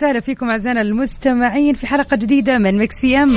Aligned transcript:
وسهلا 0.00 0.20
فيكم 0.20 0.50
أعزائنا 0.50 0.80
المستمعين 0.80 1.74
في 1.74 1.86
حلقة 1.86 2.16
جديدة 2.16 2.58
من 2.58 2.78
Mix 2.78 3.00
PM 3.02 3.36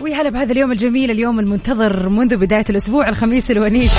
ويا 0.00 0.28
بهذا 0.28 0.52
اليوم 0.52 0.72
الجميل 0.72 1.10
اليوم 1.10 1.40
المنتظر 1.40 2.08
منذ 2.08 2.36
بداية 2.36 2.64
الأسبوع 2.70 3.08
الخميس 3.08 3.50
الونيس. 3.50 3.92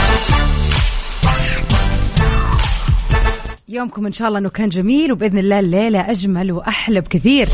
يومكم 3.70 4.06
إن 4.06 4.12
شاء 4.12 4.28
الله 4.28 4.40
أنه 4.40 4.50
كان 4.50 4.70
جميل 4.70 5.12
وبإذن 5.12 5.38
الله 5.38 5.60
الليلة 5.60 6.12
أجمل 6.12 6.52
وأحلى 6.52 7.02
بكثير. 7.02 7.48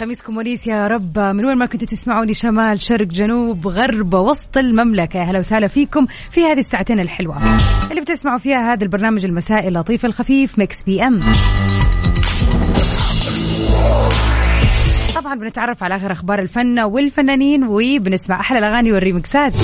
خميسكم 0.00 0.36
ونيس 0.36 0.66
يا 0.66 0.86
رب. 0.86 1.18
من 1.18 1.44
وين 1.44 1.56
ما 1.56 1.66
كنتوا 1.66 1.88
تسمعوني 1.88 2.34
شمال 2.34 2.82
شرق 2.82 3.06
جنوب 3.06 3.66
غرب 3.68 4.14
وسط 4.14 4.56
المملكة. 4.56 5.18
يا 5.18 5.24
هلا 5.24 5.38
وسهلا 5.38 5.66
فيكم 5.66 6.06
في 6.30 6.44
هذه 6.44 6.58
الساعتين 6.58 7.00
الحلوة. 7.00 7.36
اللي 7.90 8.00
بتسمعوا 8.00 8.38
فيها 8.38 8.72
هذا 8.72 8.84
البرنامج 8.84 9.24
المسائي 9.24 9.68
اللطيف 9.68 10.04
الخفيف 10.04 10.58
Mix 10.58 10.84
PM. 10.84 11.20
طبعا 15.14 15.34
بنتعرف 15.34 15.84
على 15.84 15.96
آخر 15.96 16.12
أخبار 16.12 16.38
الفن 16.38 16.80
والفنانين 16.80 17.64
وبنسمع 17.64 18.40
أحلى 18.40 18.58
الأغاني 18.58 18.92
والريمكسات 18.92 19.56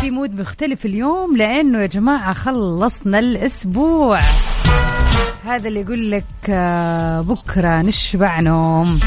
في 0.00 0.10
mood 0.10 0.40
مختلف 0.40 0.86
اليوم 0.86 1.36
لأنه 1.36 1.80
يا 1.80 1.86
جماعة 1.86 2.32
خلصنا 2.32 3.18
الأسبوع. 3.18 4.18
هذا 5.44 5.68
اللي 5.68 5.80
يقول 5.80 6.10
لك 6.10 6.24
آه، 6.48 7.20
بكرة 7.20 7.80
نشبع 7.80 8.40
نوم. 8.40 8.98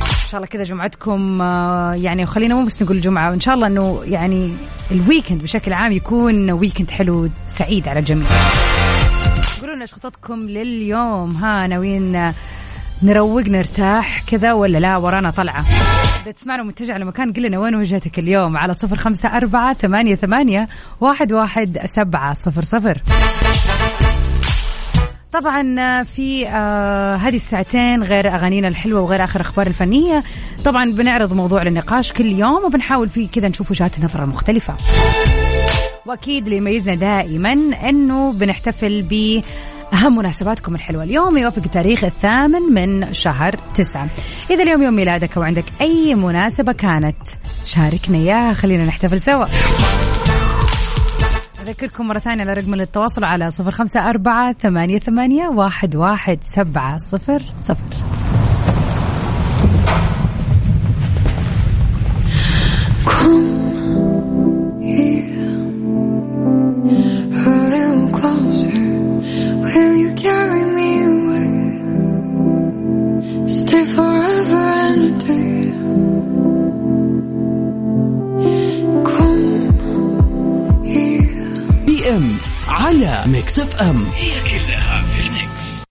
إن 0.00 0.30
شاء 0.30 0.40
الله 0.40 0.46
كذا 0.46 0.62
جمعتكم 0.64 1.42
آه، 1.42 1.94
يعني 1.94 2.24
وخلينا 2.24 2.54
مو 2.54 2.64
بس 2.64 2.82
نقول 2.82 3.00
جمعة 3.00 3.30
وان 3.30 3.40
شاء 3.40 3.54
الله 3.54 3.66
إنه 3.66 4.02
يعني 4.04 4.54
ال 4.90 4.97
weekend 4.97 5.42
بشكل 5.42 5.72
عام 5.72 5.92
يكون 5.92 6.50
weekend 6.50 6.90
حلو 6.90 7.28
سعيد 7.58 7.88
على 7.88 7.98
الجميع. 7.98 8.26
قولوا 9.60 9.76
لنا 9.76 9.86
خططكم 9.86 10.40
لليوم. 10.40 11.36
ها 11.36 11.66
ناويين 11.66 12.32
نروق 13.02 13.42
نرتاح 13.48 14.22
كذا 14.26 14.52
ولا 14.52 14.78
لا؟ 14.78 14.96
ورانا 14.96 15.30
طلعة. 15.30 15.64
إذا 16.22 16.30
تسمعنا 16.30 16.62
متجه 16.62 16.92
على 16.92 17.04
مكان 17.04 17.32
قل 17.32 17.42
لنا 17.42 17.58
وين 17.58 17.74
وجهتك 17.74 18.18
اليوم؟ 18.18 18.56
على 18.56 18.74
صفر 18.74 18.96
خمسة 18.96 19.36
أربعة 19.36 19.74
ثمانية 19.74 20.14
ثمانية 20.14 20.68
واحد 21.00 21.32
واحد 21.32 21.78
سبعة 21.84 22.32
صفر 22.32 22.62
صفر. 22.62 22.98
طبعا 25.32 26.02
في 26.02 26.48
آه 26.48 27.16
هذه 27.16 27.36
الساعتين 27.36 28.02
غير 28.02 28.28
أغانينا 28.28 28.68
الحلوة 28.68 29.00
وغير 29.00 29.24
آخر 29.24 29.40
أخبار 29.40 29.66
الفنية. 29.66 30.22
طبعا 30.64 30.90
بنعرض 30.90 31.32
موضوع 31.32 31.62
للنقاش 31.62 32.12
كل 32.12 32.26
يوم 32.26 32.64
وبنحاول 32.64 33.08
فيه 33.08 33.28
كذا 33.28 33.48
نشوف 33.48 33.70
وجهات 33.70 33.98
النظر 33.98 34.24
المختلفه 34.24 34.74
وأكيد 36.06 36.44
اللي 36.44 36.56
يميزنا 36.56 36.94
دائما 36.94 37.52
إنه 37.88 38.32
بنحتفل 38.32 39.02
ب 39.02 39.42
أهم 39.92 40.16
مناسباتكم 40.16 40.74
الحلوة 40.74 41.02
اليوم 41.02 41.38
يوافق 41.38 41.62
التاريخ 41.66 42.04
الثامن 42.04 42.62
من 42.62 43.12
شهر 43.12 43.56
تسعة. 43.74 44.10
إذا 44.50 44.62
اليوم 44.62 44.82
يوم 44.82 44.94
ميلادك 44.94 45.36
أو 45.36 45.42
عندك 45.42 45.64
أي 45.80 46.14
مناسبة 46.14 46.72
كانت 46.72 47.16
شاركنا 47.64 48.18
إياها. 48.18 48.52
خلينا 48.52 48.84
نحتفل 48.84 49.20
سوا. 49.20 49.46
أذكركم 51.62 52.08
مرة 52.08 52.18
ثانية 52.18 52.42
على 52.42 52.52
رقم 52.52 52.74
التواصل 52.74 53.24
على 53.24 53.50
صفر 53.50 53.70
خمسة 53.70 54.10
أربعة 54.10 54.52
ثمانية 54.52 54.98
ثمانية 54.98 55.48
واحد 55.48 55.96
واحد 55.96 56.38
سبعة 56.42 56.96
صفر 56.96 57.42
صفر. 57.60 57.96
أم. 83.80 84.04
هي 84.16 84.30
كلها 84.40 85.02
في 85.02 85.20
ال 85.20 85.33
mix. 85.33 85.84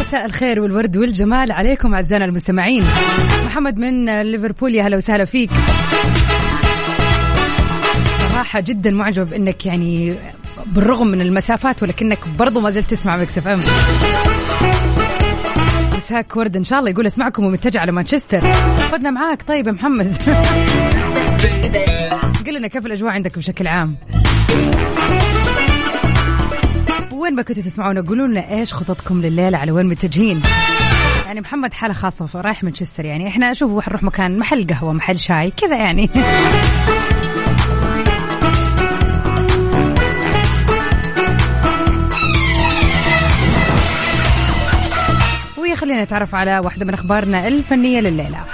مساء 0.00 0.26
الخير 0.26 0.60
والورد 0.60 0.96
والجمال 0.96 1.52
عليكم 1.52 1.94
أعزائنا 1.94 2.24
المستمعين. 2.24 2.84
محمد 3.46 3.78
من 3.78 4.22
ليفربول 4.22 4.74
يا 4.74 4.82
هلا 4.82 4.96
وسهلا 4.96 5.24
فيك. 5.24 5.50
صراحة 8.32 8.60
جدا 8.60 8.90
معجب 8.90 9.32
إنك 9.32 9.66
يعني 9.66 10.14
بالرغم 10.66 11.06
من 11.06 11.20
المسافات 11.20 11.82
ولكنك 11.82 12.18
برضو 12.38 12.60
ما 12.60 12.70
زلت 12.70 12.90
تسمع 12.90 13.16
Mix 13.16 13.38
FM. 13.38 13.60
مساك 16.10 16.36
ورد 16.36 16.56
إن 16.56 16.64
شاء 16.64 16.78
الله 16.78 16.90
يقول 16.90 17.06
أسمعكم 17.06 17.44
ومتجه 17.44 17.80
على 17.80 17.92
مانشستر. 17.92 18.40
خذنا 18.92 19.10
معاك. 19.10 19.42
طيب 19.42 19.66
يا 19.66 19.72
محمد. 19.72 20.16
قل 22.46 22.54
لنا 22.54 22.68
كيف 22.68 22.86
الأجواء 22.86 23.12
عندك 23.12 23.38
بشكل 23.38 23.66
عام؟ 23.66 23.96
وين 27.12 27.34
ما 27.34 27.42
كنتوا 27.42 27.62
تسمعونا 27.62 28.00
قولوا 28.00 28.26
لنا 28.26 28.50
إيش 28.52 28.74
خططكم 28.74 29.22
لليلة 29.22 29.58
على 29.58 29.72
وين 29.72 29.86
متجهين. 29.86 30.42
يعني 31.26 31.40
محمد 31.40 31.72
حالة 31.72 31.94
خاصة 31.94 32.40
رايح 32.40 32.64
مانشستر 32.64 33.04
يعني 33.04 33.28
إحنا 33.28 33.52
شوفوا 33.52 33.82
حنروح 33.82 34.02
مكان 34.02 34.38
محل 34.38 34.66
قهوة 34.66 34.92
محل 34.92 35.18
شاي 35.18 35.50
كذا 35.50 35.76
يعني. 35.76 36.10
خلينا 45.90 46.04
نتعرف 46.04 46.34
على 46.34 46.58
واحدة 46.58 46.86
من 46.86 46.94
أخبارنا 46.94 47.48
الفنية 47.48 48.00
لليلة. 48.00 48.44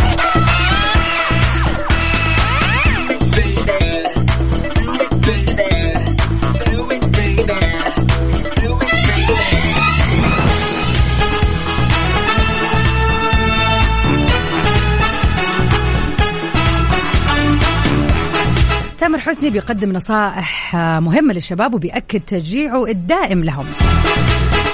تامر 18.99 19.19
حسني 19.19 19.51
بيقدم 19.51 19.93
نصائح 19.93 20.77
مهمة 20.77 21.35
للشباب 21.35 21.75
وبيأكد 21.75 22.21
تشجيعه 22.21 22.87
الدائم 22.87 23.45
لهم. 23.45 23.67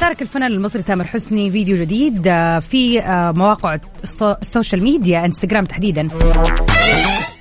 شارك 0.03 0.23
الفنان 0.23 0.53
المصري 0.53 0.83
تامر 0.83 1.05
حسني 1.05 1.51
فيديو 1.51 1.77
جديد 1.77 2.23
آه، 2.29 2.59
في 2.59 3.01
آه، 3.01 3.33
مواقع 3.33 3.79
ال 4.05 4.12
so- 4.12 4.35
ال 4.43 4.49
social 4.49 4.83
media 4.83 5.25
انستغرام 5.25 5.65
تحديدا. 5.65 6.09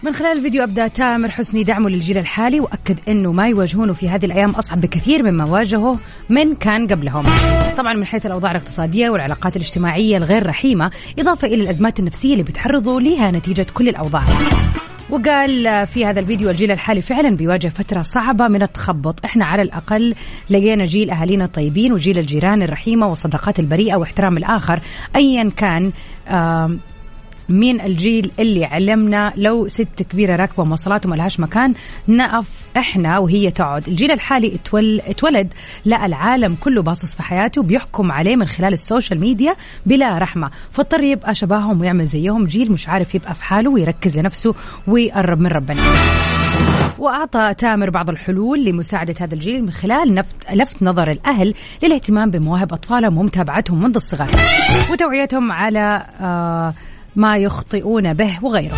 من 0.03 0.13
خلال 0.13 0.37
الفيديو 0.37 0.63
أبدى 0.63 0.87
تامر 0.87 1.29
حسني 1.29 1.63
دعمه 1.63 1.89
للجيل 1.89 2.17
الحالي 2.17 2.59
وأكد 2.59 2.97
أنه 3.07 3.31
ما 3.31 3.47
يواجهونه 3.47 3.93
في 3.93 4.09
هذه 4.09 4.25
الأيام 4.25 4.49
أصعب 4.49 4.81
بكثير 4.81 5.23
مما 5.23 5.45
واجهه 5.45 5.99
من 6.29 6.55
كان 6.55 6.87
قبلهم. 6.87 7.23
طبعا 7.77 7.93
من 7.93 8.05
حيث 8.05 8.25
الأوضاع 8.25 8.51
الاقتصادية 8.51 9.09
والعلاقات 9.09 9.55
الاجتماعية 9.55 10.17
الغير 10.17 10.47
رحيمة 10.47 10.91
إضافة 11.19 11.47
إلى 11.47 11.63
الأزمات 11.63 11.99
النفسية 11.99 12.31
اللي 12.33 12.43
بيتعرضوا 12.43 13.01
لها 13.01 13.31
نتيجة 13.31 13.65
كل 13.73 13.89
الأوضاع. 13.89 14.23
وقال 15.11 15.87
في 15.87 16.05
هذا 16.05 16.19
الفيديو 16.19 16.49
الجيل 16.49 16.71
الحالي 16.71 17.01
فعلا 17.01 17.35
بيواجه 17.35 17.67
فترة 17.67 18.01
صعبة 18.01 18.47
من 18.47 18.61
التخبط. 18.61 19.25
إحنا 19.25 19.45
على 19.45 19.61
الأقل 19.61 20.15
لقينا 20.49 20.85
جيل 20.85 21.09
أهالينا 21.09 21.45
الطيبين 21.45 21.93
وجيل 21.93 22.19
الجيران 22.19 22.63
الرحيمة 22.63 23.07
والصداقات 23.07 23.59
البريئة 23.59 23.95
واحترام 23.95 24.37
الآخر 24.37 24.79
أيا 25.15 25.51
كان 25.57 25.91
مين 27.49 27.81
الجيل 27.81 28.31
اللي 28.39 28.65
علمنا 28.65 29.33
لو 29.37 29.67
ست 29.67 30.03
كبيرة 30.09 30.35
راكبة 30.35 30.63
مواصلات 30.63 31.05
وما 31.05 31.15
لهاش 31.15 31.39
مكان 31.39 31.73
نقف 32.07 32.47
إحنا 32.77 33.17
وهي 33.19 33.51
تقعد. 33.51 33.87
الجيل 33.87 34.11
الحالي 34.11 34.55
اتول... 34.55 35.01
اتولد 35.07 35.53
لا 35.85 36.05
العالم 36.05 36.55
كله 36.61 36.81
باصص 36.81 37.15
في 37.15 37.23
حياته 37.23 37.63
بيحكم 37.63 38.11
عليه 38.11 38.35
من 38.35 38.47
خلال 38.47 38.73
ال 38.73 38.80
social 38.80 39.19
media 39.19 39.55
بلا 39.85 40.17
رحمة. 40.17 40.51
فاضطر 40.71 41.03
يبقى 41.03 41.35
شبههم 41.35 41.81
ويعمل 41.81 42.05
زيهم. 42.05 42.45
جيل 42.45 42.71
مش 42.71 42.89
عارف 42.89 43.15
يبقى 43.15 43.35
في 43.35 43.43
حاله 43.43 43.69
ويركز 43.69 44.17
لنفسه 44.17 44.55
ويقرب 44.87 45.39
من 45.41 45.47
ربنا. 45.47 45.81
وأعطى 46.99 47.53
تامر 47.57 47.89
بعض 47.89 48.09
الحلول 48.09 48.65
لمساعدة 48.65 49.15
هذا 49.19 49.33
الجيل 49.33 49.63
من 49.63 49.71
خلال 49.71 50.13
نفت 50.13 50.35
لفت 50.53 50.83
نظر 50.83 51.11
الأهل 51.11 51.53
للاهتمام 51.83 52.31
بمواهب 52.31 52.73
اطفالهم 52.73 53.17
ومتابعتهم 53.17 53.83
منذ 53.83 53.95
الصغر. 53.95 54.29
وتوعيتهم 54.91 55.51
على 55.51 56.05
آه 56.21 56.73
ما 57.15 57.37
يخطئون 57.37 58.13
به 58.13 58.37
وغيره. 58.41 58.75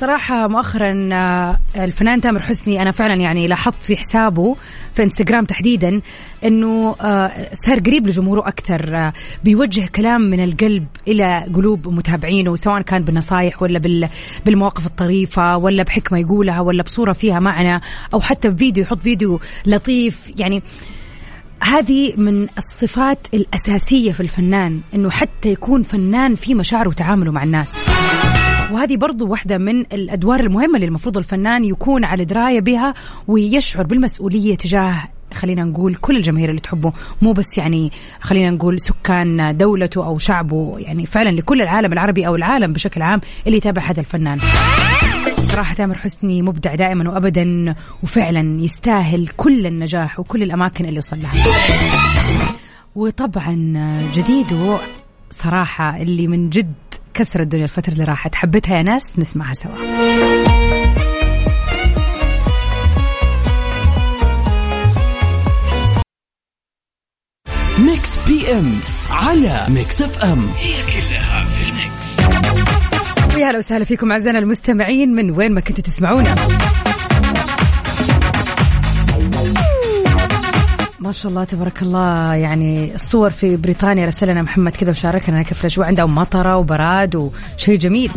صراحة 0.00 0.48
مؤخرا 0.48 1.08
آه، 1.12 1.58
الفنان 1.76 2.20
تامر 2.20 2.40
حسني 2.40 2.82
أنا 2.82 2.90
فعلا 2.90 3.14
يعني 3.14 3.46
لاحظت 3.48 3.82
في 3.82 3.96
حسابه 3.96 4.56
في 4.94 5.02
انستغرام 5.02 5.44
تحديدا 5.44 6.00
أنه 6.44 6.96
آه، 7.00 7.30
صار 7.66 7.78
قريب 7.80 8.06
لجمهوره 8.06 8.48
أكثر 8.48 8.96
آه، 8.96 9.12
بيوجه 9.44 9.86
كلام 9.94 10.20
من 10.20 10.44
القلب 10.44 10.86
إلى 11.08 11.44
قلوب 11.54 11.88
متابعينه 11.88 12.56
سواء 12.56 12.82
كان 12.82 13.02
بالنصايح 13.02 13.62
ولا 13.62 13.78
بال- 13.78 14.08
بالمواقف 14.46 14.86
الطريفة 14.86 15.56
ولا 15.56 15.82
بحكمة 15.82 16.18
يقولها 16.18 16.60
ولا 16.60 16.82
بصورة 16.82 17.12
فيها 17.12 17.38
معنى 17.40 17.80
أو 18.14 18.20
حتى 18.20 18.48
بفيديو 18.48 18.82
يحط 18.84 18.98
فيديو 18.98 19.40
لطيف. 19.66 20.32
يعني 20.38 20.62
هذه 21.60 22.14
من 22.16 22.46
الصفات 22.58 23.18
الأساسية 23.34 24.12
في 24.12 24.20
الفنان 24.20 24.80
أنه 24.94 25.10
حتى 25.10 25.52
يكون 25.52 25.82
فنان 25.82 26.34
في 26.34 26.54
مشاعر 26.54 26.88
وتعامله 26.88 27.32
مع 27.32 27.42
الناس. 27.42 27.86
وهذه 28.72 28.96
برضو 28.96 29.26
واحدة 29.28 29.58
من 29.58 29.80
الأدوار 29.80 30.40
المهمة 30.40 30.74
اللي 30.74 30.86
المفروض 30.86 31.16
الفنان 31.16 31.64
يكون 31.64 32.04
على 32.04 32.24
دراية 32.24 32.60
بها 32.60 32.94
ويشعر 33.28 33.86
بالمسؤولية 33.86 34.56
تجاه 34.56 35.08
خلينا 35.34 35.64
نقول 35.64 35.94
كل 35.94 36.16
الجماهير 36.16 36.50
اللي 36.50 36.60
تحبه. 36.60 36.92
مو 37.22 37.32
بس 37.32 37.58
يعني 37.58 37.92
خلينا 38.20 38.50
نقول 38.50 38.80
سكان 38.80 39.56
دولته 39.56 40.06
أو 40.06 40.18
شعبه 40.18 40.74
يعني 40.78 41.06
فعلا 41.06 41.30
لكل 41.30 41.62
العالم 41.62 41.92
العربي 41.92 42.26
أو 42.26 42.36
العالم 42.36 42.72
بشكل 42.72 43.02
عام 43.02 43.20
اللي 43.46 43.56
يتابع 43.56 43.82
هذا 43.82 44.00
الفنان. 44.00 44.38
صراحة 45.56 45.74
تامر 45.74 45.98
حسني 45.98 46.42
مبدع 46.42 46.74
دائما 46.74 47.10
وأبدا 47.10 47.74
وفعلا 48.02 48.62
يستاهل 48.62 49.28
كل 49.36 49.66
النجاح 49.66 50.20
وكل 50.20 50.42
الأماكن 50.42 50.84
اللي 50.84 50.98
وصل 50.98 51.18
لها. 51.22 51.32
وطبعا 52.94 53.54
جديده 54.14 54.78
صراحة 55.30 55.96
اللي 55.96 56.26
من 56.26 56.50
جد 56.50 56.74
كسر 57.14 57.40
الدنيا 57.40 57.64
الفترة 57.64 57.92
اللي 57.92 58.04
راحت. 58.04 58.34
حبيتها 58.34 58.76
يا 58.76 58.82
ناس 58.82 59.18
نسمعها 59.18 59.54
سوا. 59.54 59.76
Mix 67.78 68.18
PM 68.26 68.80
على 69.10 69.66
Mix 69.68 70.02
FM. 70.02 70.46
هي 70.58 70.72
كلها 70.92 71.35
ويا 73.36 73.50
هلا 73.50 73.58
وسهلا 73.58 73.84
فيكم 73.84 74.12
أعزائنا 74.12 74.38
المستمعين 74.38 75.14
من 75.14 75.30
وين 75.30 75.52
ما 75.52 75.60
كنتوا 75.60 75.84
تسمعونا. 75.84 76.34
ما 81.00 81.12
شاء 81.12 81.30
الله 81.30 81.44
تبارك 81.44 81.82
الله 81.82 82.34
يعني 82.34 82.94
الصور 82.94 83.30
في 83.30 83.56
بريطانيا 83.56 84.06
رسل 84.06 84.28
لنا 84.28 84.42
محمد 84.42 84.76
كذا 84.76 84.90
وشاركنا 84.90 85.42
كيف 85.42 85.60
الأجواء 85.60 85.86
عندهم 85.86 86.14
مطرة 86.14 86.56
وبراد 86.56 87.16
وشيء 87.16 87.78
جميل. 87.78 88.10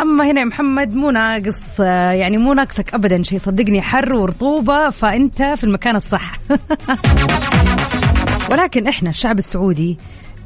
أما 0.00 0.30
هنا 0.30 0.40
يا 0.40 0.46
محمد 0.46 0.94
مو 0.94 1.10
ناقص 1.10 1.80
يعني 1.80 2.36
مو 2.36 2.52
ناقصك 2.52 2.94
ابدا 2.94 3.22
شيء 3.22 3.38
صدقني 3.38 3.82
حر 3.82 4.14
ورطوبة 4.14 4.90
فأنت 4.90 5.42
في 5.42 5.64
المكان 5.64 5.96
الصح. 5.96 6.32
ولكن 8.50 8.86
إحنا 8.86 9.10
الشعب 9.10 9.38
السعودي 9.38 9.98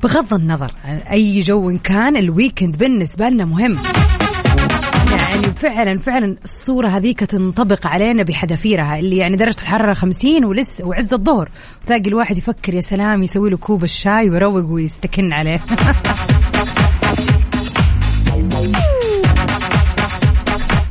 بغض 0.03 0.35
النظر 0.35 0.73
عن 0.85 0.97
أي 0.97 1.41
جو 1.41 1.79
كان 1.85 2.17
ال 2.17 2.24
weekend 2.25 2.79
بالنسبة 2.79 3.29
لنا 3.29 3.45
مهم. 3.45 3.77
يعني 5.11 5.55
فعلا 5.57 5.99
فعلا 5.99 6.37
الصورة 6.45 6.89
هذيك 6.89 7.21
تنطبق 7.21 7.87
علينا 7.87 8.23
بحذافيرها 8.23 8.99
اللي 8.99 9.17
يعني 9.17 9.37
درجة 9.37 9.61
الحرارة 9.63 9.95
50 9.95 10.45
ولسه 10.45 10.85
وعز 10.85 11.15
الظهر. 11.15 11.49
تلاقي 11.87 12.09
الواحد 12.09 12.39
يفكر 12.39 12.75
يا 12.75 12.81
سلام 12.81 13.23
يسوي 13.23 13.51
له 13.51 13.57
كوب 13.57 13.85
الشاي 13.85 14.31
ويروق 14.31 14.65
ويستكن 14.71 15.33
عليه. 15.33 15.61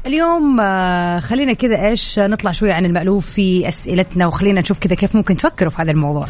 اليوم 0.06 0.60
آه، 0.62 1.20
خلينا 1.20 1.54
كذا 1.54 1.86
إيش؟ 1.86 2.20
نطلع 2.20 2.52
شوي 2.52 2.72
عن 2.72 2.86
المألوف 2.86 3.26
في 3.26 3.68
أسئلتنا 3.68 4.28
وخلينا 4.28 4.62
نشوف 4.62 4.80
كذا 4.80 4.96
كيف 4.96 5.16
ممكن 5.16 5.38
تفكروا 5.38 5.72
في 5.72 5.82
هذا 5.82 5.92
الموضوع. 5.92 6.26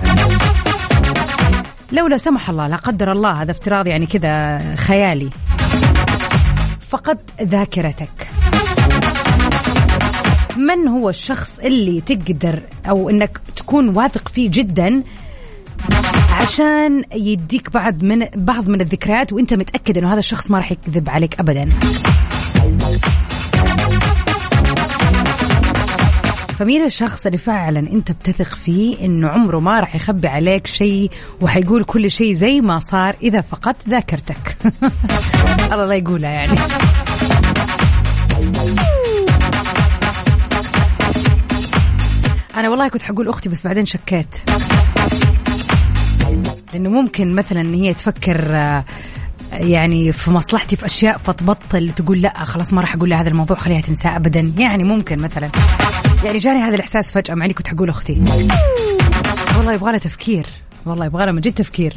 لو 1.92 2.08
لا 2.08 2.18
سمح 2.18 2.50
الله 2.50 2.68
لا 2.68 2.76
قدر 2.76 3.12
الله 3.12 3.32
هذا 3.42 3.52
افتراض 3.52 3.88
يعني 3.88 4.06
كذا 4.06 4.60
خيالي. 4.76 5.30
فقدت 6.90 7.42
ذاكرتك. 7.42 8.28
من 10.58 10.88
هو 10.88 11.10
الشخص 11.10 11.60
اللي 11.60 12.02
تقدر 12.02 12.60
أو 12.90 13.10
إنك 13.10 13.40
تكون 13.56 13.90
واثق 13.90 14.28
فيه 14.28 14.50
جدا 14.52 15.04
عشان 16.42 17.04
يديك 17.14 17.72
بعض 17.72 18.04
من 18.04 18.26
بعض 18.36 18.70
من 18.70 18.82
الذكريات 18.82 19.34
وأنت 19.34 19.54
متأكد 19.54 19.98
إنه 19.98 20.12
هذا 20.12 20.20
الشخص 20.20 20.52
ما 20.52 20.58
راح 20.58 20.72
يكذب 20.72 21.10
عليك 21.10 21.40
ابدا؟ 21.40 21.70
فمين 26.60 26.84
الشخص 26.84 27.26
اللي 27.26 27.38
فعلا 27.38 27.80
أنت 27.80 28.12
بتثق 28.12 28.56
فيه 28.56 29.06
انه 29.06 29.28
عمره 29.28 29.60
ما 29.60 29.80
راح 29.80 29.96
يخبي 29.96 30.28
عليك 30.28 30.68
شيء 30.68 31.12
وحيقول 31.42 31.84
كل 31.84 32.12
شيء 32.12 32.34
زي 32.34 32.62
ما 32.62 32.80
صار 32.80 33.16
إذا 33.24 33.42
فقدت 33.42 33.90
ذاكرتك؟ 33.90 34.58
الله 35.74 35.86
لا 35.86 35.96
يقولها 35.96 36.30
يعني. 36.30 36.60
أنا 42.56 42.70
والله 42.70 42.88
كنت 42.88 43.04
حقول 43.04 43.30
أختي 43.30 43.50
بس 43.50 43.64
بعدين 43.64 43.86
شكيت. 43.86 44.38
لأنه 46.74 46.90
ممكن 46.90 47.36
مثلا 47.36 47.62
إن 47.62 47.74
هي 47.74 47.94
تفكر 47.94 48.46
آه، 48.50 48.84
يعني 49.54 50.12
في 50.12 50.32
مصلحتي 50.32 50.76
في 50.76 50.86
أشياء 50.86 51.18
فتبطل 51.18 51.90
تقول 51.90 52.22
لا 52.22 52.46
خلاص 52.46 52.74
ما 52.74 52.82
راح 52.82 52.96
أقول 52.96 53.10
لها 53.10 53.22
هذا 53.22 53.30
الموضوع 53.30 53.58
خليها 53.58 53.82
تنساه 53.82 54.16
ابدا. 54.16 54.52
يعني 54.58 54.84
ممكن 54.84 55.20
مثلا. 55.20 55.50
يعني 56.26 56.38
جاني 56.38 56.60
هذا 56.60 56.76
الإحساس 56.76 57.12
فجأة 57.12 57.36
مع 57.36 57.46
إني 57.46 57.54
كنت 57.54 57.68
حقول 57.68 57.90
أختي. 57.90 58.22
والله 59.58 59.74
يبغى 59.74 59.92
لها 59.92 60.00
تفكير. 60.00 60.46
والله 60.86 61.06
يبغى 61.06 61.26
لها 61.26 61.32
من 61.34 61.42
جد 61.42 61.54
تفكير. 61.54 61.94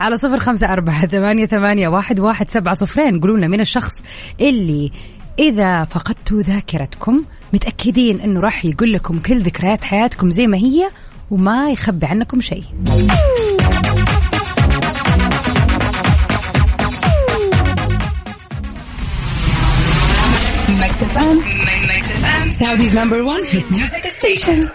على 0.00 0.16
صفر 0.16 0.38
خمسة 0.38 0.72
أربعة 0.72 1.06
ثمانية, 1.16 1.46
ثمانية 1.46 1.88
واحد, 1.88 2.20
واحد 2.20 2.50
سبعة 2.50 2.74
صفرين. 2.74 3.20
قولوا 3.20 3.36
لنا 3.36 3.48
من 3.48 3.60
الشخص 3.60 4.02
اللي 4.40 4.92
إذا 5.38 5.84
فقدتوا 5.84 6.42
ذاكرتكم 6.42 7.24
متأكدين 7.52 8.20
أنه 8.20 8.40
راح 8.40 8.64
يقول 8.64 8.92
لكم 8.92 9.18
كل 9.18 9.40
ذكريات 9.40 9.84
حياتكم 9.84 10.30
زي 10.30 10.46
ما 10.46 10.56
هي 10.56 10.88
وما 11.30 11.70
يخبي 11.70 12.06
عنكم 12.06 12.40
شيء. 12.40 12.64
Music 23.70 24.04
station. 24.18 24.70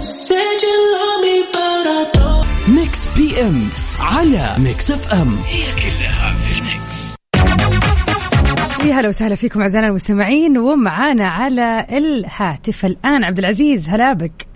Said 0.00 0.58
you 0.66 0.76
love 0.94 1.20
me, 1.24 1.36
but 1.52 1.86
I 1.86 2.10
don't. 2.12 2.46
Mix 2.68 3.06
PM 3.16 3.68
على 4.00 4.54
Mix 4.58 4.90
FM 4.90 5.36
هي 5.46 5.62
كلها 5.62 6.34
في 6.34 6.60
يا 8.88 8.94
هلا 8.94 9.08
وسهلا 9.08 9.34
فيكم 9.34 9.60
أعزائنا 9.60 9.86
المستمعين 9.88 10.58
ومعانا 10.58 11.28
على 11.28 11.86
الهاتف 11.90 12.84
الآن 12.84 13.24
عبد 13.24 13.38
العزيز 13.38 13.88
هلا 13.88 14.12
بك 14.12 14.49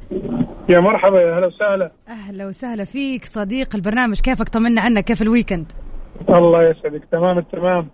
يا 0.69 0.81
مرحبا 0.81 1.21
يا 1.21 1.39
هلا 1.39 1.47
وسهلا. 1.47 1.93
أهلا 2.09 2.47
وسهلا 2.47 2.85
فيك 2.85 3.25
صديق 3.25 3.75
البرنامج. 3.75 4.21
كيفك؟ 4.21 4.49
طمنا 4.49 4.81
عنك 4.81 5.05
كيف 5.05 5.23
ال 5.23 5.28
weekend؟ 5.28 5.73
الله 6.29 6.61
يسعدك. 6.61 7.03
تمام 7.13 7.39
التمام 7.39 7.89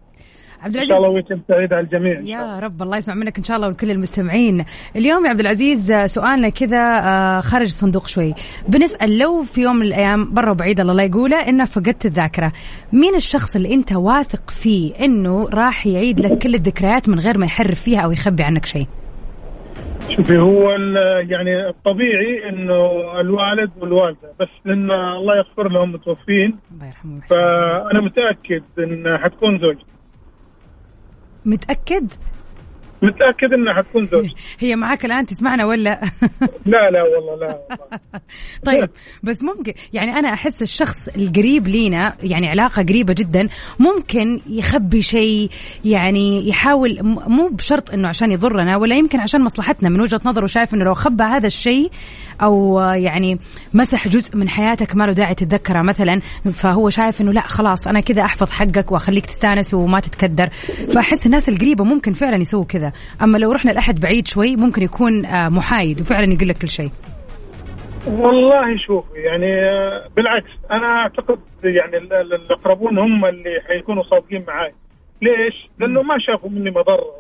عبد 0.63 0.77
إن 0.77 0.83
شاء 0.85 0.99
العزيز 0.99 1.05
الله 1.05 1.09
weekend 1.09 1.41
سعيد 1.49 1.73
على 1.73 1.85
الجميع. 1.85 2.21
يا 2.21 2.59
رب 2.59 2.83
الله 2.83 2.97
يسمع 2.97 3.15
منك 3.15 3.39
إن 3.39 3.45
شاء 3.45 3.57
الله 3.57 3.69
ولكل 3.69 3.91
المستمعين. 3.91 4.65
اليوم 4.97 5.25
يا 5.25 5.31
عبد 5.31 5.41
العزيز 5.41 5.93
سؤالنا 5.93 6.49
كذا 6.49 7.01
آه، 7.01 7.41
خارج 7.41 7.67
الصندوق 7.67 8.07
شوي. 8.07 8.35
بنسأل 8.69 9.19
لو 9.19 9.43
في 9.43 9.61
يوم 9.61 9.77
من 9.77 9.87
الأيام 9.87 10.35
برا 10.35 10.51
وبعيد 10.51 10.81
الله 10.81 10.95
لا 10.95 11.03
يقوله 11.03 11.49
إنه 11.49 11.65
فقدت 11.65 12.07
الذاكرة. 12.07 12.53
مين 12.93 13.15
الشخص 13.15 13.57
اللي 13.57 13.75
أنت 13.75 13.93
واثق 13.93 14.51
فيه 14.51 15.05
إنه 15.05 15.49
راح 15.49 15.87
يعيد 15.87 16.21
لك 16.21 16.39
كل 16.43 16.55
الذكريات 16.55 17.09
من 17.09 17.19
غير 17.19 17.39
ما 17.39 17.47
يحرف 17.47 17.81
فيها 17.81 18.01
أو 18.01 18.13
يخبي 18.13 18.43
عنك 18.43 18.67
شيء؟ 18.67 18.87
شوفي 20.17 20.39
هو 20.39 20.75
ال- 20.75 21.31
يعني 21.31 21.69
الطبيعي 21.69 22.49
إنه 22.49 22.91
الوالد 23.21 23.71
والوالدة 23.79 24.33
بس 24.41 24.49
لأن 24.65 24.91
الله 24.91 25.37
يغفر 25.37 25.69
لهم 25.69 25.93
متوفين. 25.93 26.57
الله 26.73 26.87
يرحمه 26.87 27.15
ويحسن 27.15 27.27
فأنا 27.35 28.01
متأكد 28.01 28.63
إن 28.79 29.19
حتكون 29.19 29.59
زوجتي 29.59 29.85
متأكد؟ 31.47 32.13
متأكد 33.03 33.53
إنها 33.53 33.75
حتكون 33.75 34.07
زوجتي 34.07 34.35
هي 34.67 34.77
معاك 34.77 35.05
الآن 35.05 35.27
تسمعنا 35.27 35.65
ولا؟ 35.65 36.01
لا 36.67 36.91
لا 36.91 37.03
والله 37.03 37.37
لا 37.41 37.61
والله. 37.71 38.01
طيب 38.67 38.91
بس 39.23 39.43
ممكن 39.43 39.73
يعني 39.93 40.13
أنا 40.13 40.33
أحس 40.33 40.63
الشخص 40.63 41.09
القريب 41.09 41.69
لينا 41.69 42.15
يعني 42.23 42.49
علاقة 42.49 42.83
قريبة 42.83 43.15
جدا 43.19 43.49
ممكن 43.79 44.41
يخبي 44.47 45.03
شيء 45.03 45.51
يعني 45.85 46.49
يحاول 46.49 46.99
مو 47.03 47.49
بشرط 47.49 47.91
إنه 47.91 48.09
عشان 48.09 48.31
يضرنا 48.31 48.77
ولا 48.77 48.97
يمكن 48.97 49.21
عشان 49.21 49.41
مصلحتنا 49.41 49.89
من 49.89 50.01
وجهة 50.01 50.21
نظره 50.25 50.47
شايف 50.47 50.75
إنه 50.75 50.85
لو 50.85 50.95
خبى 50.95 51.25
هذا 51.25 51.47
الشيء 51.47 51.91
أو 52.43 52.81
يعني 52.81 53.39
مسح 53.75 54.09
جزء 54.09 54.37
من 54.37 54.49
حياتك 54.49 54.97
ما 54.97 55.05
له 55.05 55.13
داعي 55.13 55.35
تتذكره 55.35 55.83
مثلا 55.83 56.21
فهو 56.53 56.91
شايف 56.91 57.21
إنه 57.21 57.33
لا 57.33 57.41
خلاص 57.41 57.87
أنا 57.87 58.01
كذا 58.01 58.23
أحفظ 58.23 58.51
حقك 58.51 58.93
وأخليك 58.93 59.27
تستأنس 59.27 59.75
وما 59.75 60.01
تتكدر. 60.01 60.47
فأحس 60.95 61.27
الناس 61.27 61.49
القريبة 61.49 61.85
ممكن 61.85 62.13
فعلا 62.13 62.37
يسووا 62.37 62.65
كذا. 62.65 62.93
أما 63.23 63.39
لو 63.39 63.53
رحنا 63.53 63.71
لأحد 63.71 64.01
بعيد 64.01 64.27
شوي 64.27 64.57
ممكن 64.57 64.83
يكون 64.83 65.27
آه، 65.27 65.49
محايد 65.49 66.01
وفعلا 66.01 66.33
يقول 66.33 66.49
لك 66.49 66.59
كل 66.59 66.69
شيء. 66.69 66.91
والله 68.07 68.77
شوفي 68.87 69.19
يعني 69.19 69.55
آه، 69.55 70.09
بالعكس 70.17 70.51
أنا 70.71 70.87
أعتقد 70.87 71.39
يعني 71.65 71.97
ال- 71.97 72.13
ال- 72.13 72.35
الأقربون 72.35 72.99
هم 72.99 73.25
اللي 73.25 73.61
حيكونوا 73.69 74.03
صادقين 74.03 74.45
معي 74.49 74.73
ليش؟ 75.23 75.69
لأنه 75.79 76.03
ما 76.03 76.15
شافوا 76.19 76.51
مني 76.51 76.71
مضره 76.71 77.05
و... 77.05 77.11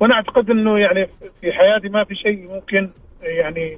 وأنا 0.00 0.14
أعتقد 0.14 0.50
إنه 0.50 0.78
يعني 0.78 1.06
في 1.40 1.52
حياتي 1.52 1.88
ما 1.88 2.04
في 2.04 2.14
شيء 2.14 2.48
ممكن 2.54 2.90
يعني 3.22 3.76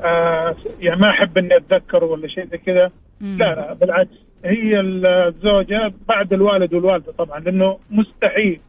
آه 0.00 0.54
يعني 0.80 1.00
ما 1.00 1.10
أحب 1.10 1.38
إني 1.38 1.56
اتذكره 1.56 2.04
ولا 2.04 2.28
شيء 2.28 2.46
زي 2.46 2.58
كذا. 2.58 2.90
لا 3.20 3.54
لا 3.54 3.72
بالعكس. 3.74 4.10
هي 4.44 4.80
الزوجة 4.80 5.92
بعد 6.08 6.32
الوالد 6.32 6.74
والوالدة 6.74 7.12
طبعا 7.12 7.40
لأنه 7.40 7.78
مستحيل 7.90 8.60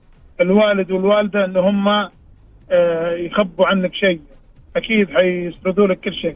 الوالد 0.41 0.91
والوالدة 0.91 1.45
إن 1.45 1.57
هم 1.57 1.87
آه 1.87 3.11
يخبوا 3.15 3.67
عنك 3.67 3.93
شيء. 3.93 4.21
أكيد 4.75 5.09
حيسردوا 5.09 5.87
لك 5.87 5.99
كل 5.99 6.13
شيء. 6.13 6.35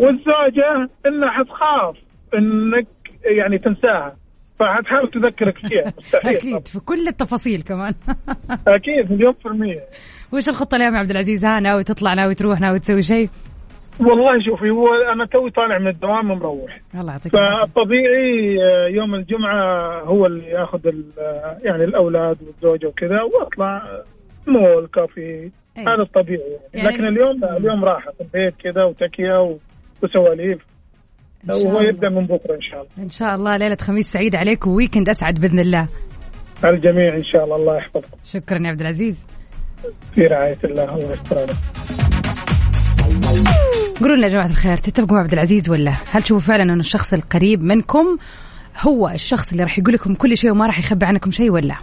والزوجة 0.00 0.90
إنها 1.06 1.30
حتخاف 1.30 1.96
إنك 2.34 2.86
يعني 3.36 3.58
تنساها. 3.58 4.16
فحتحاول 4.58 5.10
تذكرك 5.10 5.58
فيها. 5.58 5.92
مستحيل 5.98 6.36
أكيد 6.36 6.68
في 6.68 6.80
كل 6.80 7.08
التفاصيل 7.08 7.62
كمان. 7.62 7.94
أكيد 8.68 9.12
مليون 9.12 9.32
في 9.32 9.46
المية. 9.46 9.80
وش 10.32 10.48
الخطة 10.48 10.76
اليوم 10.76 10.94
يا 10.94 10.98
عبد 10.98 11.10
العزيز؟ 11.10 11.46
ها 11.46 11.60
ناوي 11.60 11.84
تطلع 11.84 12.14
ناوي 12.14 12.34
تروح 12.34 12.60
ناوي 12.60 12.78
تسوي 12.78 13.02
شيء. 13.02 13.28
والله 14.00 14.42
شوفي 14.46 14.70
هو 14.70 14.88
أنا 15.12 15.26
توي 15.26 15.50
طالع 15.50 15.78
من 15.78 15.88
الدوام 15.88 16.30
ومروح 16.30 16.80
الله 16.94 17.12
يعطيك. 17.12 17.32
فالطبيعي 17.32 18.58
آه، 18.64 18.86
يوم 18.88 19.14
الجمعة 19.14 20.00
هو 20.02 20.26
اللي 20.26 20.46
ياخذ 20.46 20.80
آه، 21.18 21.56
يعني 21.62 21.84
الأولاد 21.84 22.36
والزوجة 22.46 22.86
وكذا 22.86 23.22
وأطلع 23.22 23.82
مول 24.46 24.86
كافي 24.94 25.20
أي. 25.78 25.82
هذا 25.82 26.02
الطبيعي 26.02 26.56
يعني. 26.74 26.88
لكن 26.88 27.04
اليوم 27.08 27.40
لا، 27.40 27.56
اليوم 27.56 27.84
راحة 27.84 28.10
في 28.12 28.20
البيت 28.20 28.54
كذا 28.62 28.84
وتكية 28.84 29.40
و- 29.42 29.56
وسواليف 30.02 30.58
وهو. 31.48 31.80
يبدأ 31.80 32.08
من 32.08 32.26
بكرة 32.26 32.54
إن 32.54 32.60
شاء 32.60 32.80
الله 32.80 32.90
إن 33.04 33.08
شاء 33.08 33.34
الله 33.34 33.56
ليلة 33.56 33.76
خميس 33.80 34.10
سعيد 34.12 34.36
عليك 34.36 34.66
وويكند 34.66 35.08
أسعد 35.08 35.40
بإذن 35.40 35.58
الله 35.58 35.86
على 36.64 36.76
الجميع 36.76 37.14
إن 37.14 37.24
شاء 37.24 37.44
الله 37.44 37.56
الله 37.56 37.76
يحفظكم 37.76 38.16
شكرا 38.24 38.58
يا 38.58 38.68
عبد 38.68 38.80
العزيز 38.80 39.26
في 40.14 40.20
رعاية 40.20 40.56
الله 40.64 40.94
الله 40.96 41.10
يستر 41.10 41.36
عليكم 41.38 42.17
قولوا 44.00 44.16
لنا 44.16 44.26
يا 44.26 44.32
جماعة 44.32 44.46
الخير 44.46 44.76
تتفقوا 44.76 45.16
مع 45.16 45.22
عبد 45.22 45.32
العزيز 45.32 45.70
ولا؟ 45.70 45.94
هل 46.10 46.22
تشوفوا 46.22 46.46
فعلا 46.46 46.62
إنه 46.62 46.80
الشخص 46.80 47.12
القريب 47.12 47.62
منكم 47.62 48.16
هو 48.80 49.08
الشخص 49.08 49.50
اللي 49.50 49.62
راح 49.62 49.78
يقول 49.78 49.94
لكم 49.94 50.14
كل 50.14 50.38
شيء 50.38 50.50
وما 50.50 50.66
راح 50.66 50.78
يخبي 50.78 51.06
عنكم 51.06 51.30
شيء 51.30 51.50
ولا؟ 51.50 51.74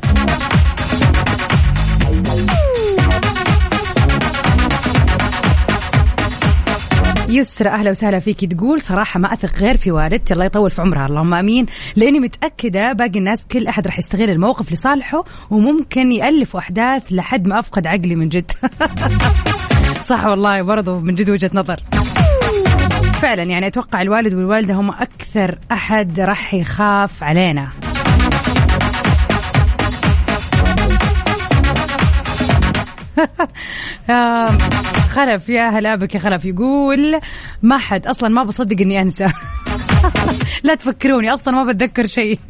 يسرى 7.30 7.70
أهلا 7.70 7.90
وسهلا 7.92 8.20
فيك 8.20 8.46
تقول 8.46 8.82
صراحة 8.82 9.20
ما 9.20 9.34
أثق 9.34 9.60
غير 9.60 9.78
في 9.78 9.92
والدتي 9.92 10.34
الله 10.34 10.46
يطول 10.46 10.72
في 10.72 10.82
عمرها 10.82 11.06
اللهم 11.06 11.34
آمين. 11.34 11.66
لأني 11.96 12.20
متأكدة 12.20 12.94
باقي 12.94 13.20
الناس 13.20 13.46
كل 13.52 13.68
أحد 13.68 13.88
راح 13.88 14.00
يستغل 14.00 14.30
الموقف 14.30 14.72
لصالحه 14.72 15.26
وممكن 15.50 16.12
يألف 16.12 16.56
أحداث 16.56 17.04
لحد 17.12 17.48
ما 17.48 17.60
أفقد 17.60 17.88
عقلي 17.88 18.16
من 18.16 18.30
جد. 18.30 18.52
صح 20.10 20.26
والله 20.26 20.62
برضو 20.62 21.00
من 21.00 21.16
جد 21.16 21.30
وجهة 21.30 21.52
نظر. 21.54 21.80
فعلا 23.26 23.44
يعني 23.44 23.68
أتوقع 23.68 24.02
الوالد 24.02 24.34
والوالدة 24.34 24.74
هم 24.74 24.90
أكثر 24.90 25.60
أحد 25.72 26.20
راح 26.20 26.54
يخاف 26.54 27.24
علينا. 27.24 27.70
خلف 35.16 35.50
يا 35.50 35.70
هلا 35.70 35.96
بك 35.96 36.16
يا 36.16 36.20
خلف. 36.20 36.46
يقول 36.46 37.20
ما 37.62 37.78
حد 37.78 38.08
أصلا 38.08 38.30
ما 38.30 38.44
بصدق 38.44 38.82
إني 38.82 39.02
أنسى. 39.02 39.28
لا 40.64 40.76
تفكروني 40.76 41.34
أصلا 41.34 41.64
ما 41.64 41.72
بتذكر 41.72 42.06
شيء. 42.06 42.40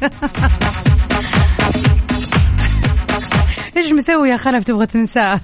إيش 3.76 3.92
مسوي 3.92 4.30
يا 4.30 4.36
خلف 4.36 4.64
تبغى 4.64 4.86
تنساه؟ 4.86 5.40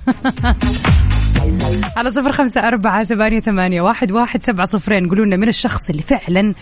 على 1.96 2.10
صفر 2.10 2.32
خمسة 2.32 2.60
أربعة 2.60 3.04
ثمانية, 3.04 3.40
ثمانية 3.40 3.80
واحد, 3.82 4.12
واحد 4.12 4.42
سبعة 4.42 4.66
صفرين. 4.66 5.08
قولوا 5.08 5.24
لنا 5.24 5.36
من 5.36 5.48
الشخص 5.48 5.90
اللي 5.90 6.02
فعلا 6.02 6.54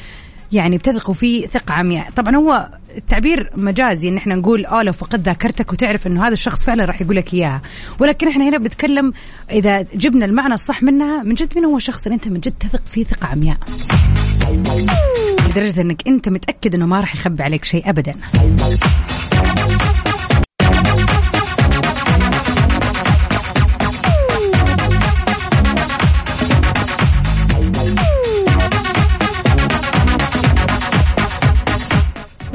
يعني 0.53 0.79
بتثقوا 0.79 1.15
فيه 1.15 1.47
ثقة 1.47 1.75
عمياء. 1.75 2.11
طبعا 2.17 2.37
هو 2.37 2.69
التعبير 2.97 3.51
مجازي 3.57 4.09
إن 4.09 4.17
إحنا 4.17 4.35
نقول 4.35 4.67
آه 4.67 4.83
لو 4.83 4.93
فقدت 4.93 5.27
ذاكرتك 5.27 5.73
وتعرف 5.73 6.07
إنه 6.07 6.27
هذا 6.27 6.33
الشخص 6.33 6.65
فعلا 6.65 6.85
راح 6.85 7.01
يقول 7.03 7.17
لك 7.17 7.35
إياها. 7.35 7.63
ولكن 7.99 8.29
إحنا 8.29 8.49
هنا 8.49 8.59
بنتكلم 8.59 9.13
إذا 9.51 9.83
جبنا 9.95 10.25
المعنى 10.25 10.55
الصح 10.55 10.83
منها 10.83 11.23
من 11.23 11.35
جد 11.35 11.53
مين 11.57 11.65
هو 11.65 11.77
الشخص 11.77 12.03
اللي 12.07 12.15
أنت 12.15 12.29
من 12.29 12.41
جد 12.41 12.55
تثق 12.61 12.83
فيه 12.93 13.05
ثقة 13.05 13.29
عمياء؟ 13.29 13.59
لدرجة 15.49 15.81
إنك 15.81 16.09
أنت 16.09 16.29
متأكد 16.29 16.75
إنه 16.75 16.87
ما 16.87 17.01
راح 17.01 17.15
يخبي 17.15 17.43
عليك 17.43 17.65
شيء 17.65 17.91
ابدا. 17.91 18.15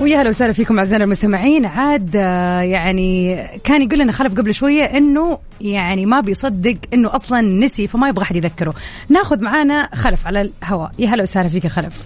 ويا 0.05 0.21
هلا 0.21 0.29
وسهلا 0.29 0.51
فيكم 0.53 0.79
أعزائنا 0.79 1.03
المستمعين. 1.03 1.65
عاد 1.65 2.15
آه، 2.15 2.59
يعني 2.61 3.35
كان 3.63 3.81
يقول 3.81 3.99
لنا 3.99 4.11
خلف 4.11 4.37
قبل 4.37 4.53
شوية 4.53 4.83
إنه 4.83 5.39
يعني 5.61 6.05
ما 6.05 6.19
بيصدق 6.19 6.75
إنه 6.93 7.15
أصلا 7.15 7.41
نسي 7.41 7.87
فما 7.87 8.09
يبغى 8.09 8.23
أحد 8.23 8.35
يذكره. 8.35 8.73
ناخذ 9.09 9.41
معانا 9.43 9.89
خلف 9.95 10.27
على 10.27 10.41
الهواء. 10.41 10.91
يا 10.99 11.07
هلا 11.07 11.23
وسهلا 11.23 11.49
فيك 11.49 11.63
يا 11.63 11.69
خلف. 11.69 12.03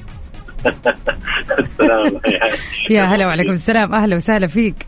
السلام. 1.60 2.22
يا 2.90 3.04
هلا 3.04 3.28
وعليكم 3.28 3.52
السلام. 3.52 3.94
أهلا 3.96 4.16
وسهلا 4.16 4.48
فيك. 4.48 4.86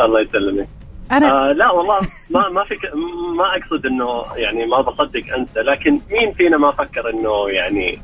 الله 0.00 0.20
يسلمك. 0.20 0.68
أنا 1.12 1.26
آه 1.26 1.52
لا 1.52 1.70
والله 1.70 1.98
ما 2.30 2.48
ما 2.48 2.64
في 2.64 2.74
ك- 2.74 2.94
ما 3.38 3.44
أقصد 3.56 3.86
إنه 3.86 4.36
يعني 4.36 4.66
ما 4.66 4.80
بصدق 4.80 5.34
انسى 5.38 5.60
لكن 5.60 5.90
مين 5.92 6.32
فينا 6.32 6.56
ما 6.58 6.70
فكر 6.72 7.10
إنه 7.10 7.48
يعني 7.50 7.98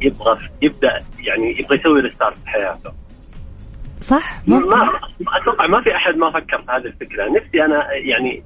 يبغى 0.00 0.38
يبدأ 0.62 0.98
يعني 1.26 1.58
يبغى 1.60 1.78
يسوي 1.78 2.00
ريستارت 2.00 2.34
في 2.44 2.48
حياته؟ 2.48 3.01
صح؟ 4.02 4.34
ما 4.46 4.56
ممكن. 4.56 4.68
أتوقع 5.42 5.66
ما 5.66 5.82
في 5.82 5.96
أحد 5.96 6.16
ما 6.16 6.30
فكر 6.30 6.62
في 6.62 6.72
هذه 6.72 6.86
الفكرة. 6.86 7.28
نفسي 7.28 7.64
أنا 7.64 7.92
يعني 7.92 8.42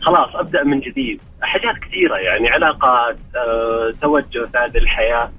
خلاص 0.00 0.36
أبدأ 0.36 0.64
من 0.64 0.80
جديد. 0.80 1.20
حاجات 1.42 1.74
كثيرة 1.88 2.16
يعني 2.16 2.48
علاقات 2.48 3.16
آه، 3.36 3.92
توجه 4.02 4.46
في 4.46 4.58
هذه 4.58 4.78
الحياة. 4.78 5.30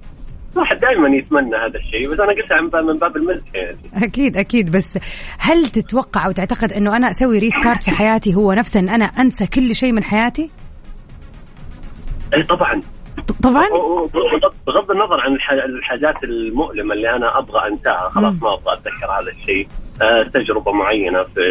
الواحد 0.54 0.78
دائما 0.80 1.18
يتمنى 1.18 1.56
هذا 1.56 1.80
الشيء 1.80 2.12
بس 2.12 2.20
أنا 2.20 2.32
قلتها 2.32 2.82
من 2.82 2.98
باب 2.98 3.18
المزح 3.18 3.56
يعني. 3.56 3.78
أكيد 4.06 4.38
أكيد 4.38 4.72
بس 4.72 5.00
هل 5.40 5.66
تتوقع 5.66 6.26
أو 6.26 6.32
تعتقد 6.32 6.74
إنه 6.74 6.96
أنا 6.96 7.10
أسوي 7.10 7.40
ريستارت 7.40 7.84
في 7.84 7.92
حياتي 7.92 8.36
هو 8.36 8.54
نفسه 8.54 8.80
إن 8.80 8.90
أنا 8.90 9.06
أنسى 9.06 9.48
كل 9.48 9.76
شيء 9.76 9.92
من 9.92 10.04
حياتي؟ 10.04 10.50
اي 12.38 12.44
طبعا. 12.44 12.82
طبعا؟ 13.44 13.66
بغض 14.68 14.92
النظر 14.92 15.20
عن 15.20 15.36
الح- 15.36 15.52
الحاجات 15.52 16.24
المؤلمة 16.24 16.94
اللي 16.94 17.10
أنا 17.16 17.38
أبغى 17.38 17.68
أنساها 17.68 18.10
خلاص. 18.10 18.44
ما 18.44 18.54
أبغى 18.54 18.74
أتذكر 18.74 19.12
هذا 19.22 19.32
الشيء. 19.32 19.68
آه، 20.02 20.24
تجربة 20.24 20.72
معينة 20.72 21.24
في 21.24 21.42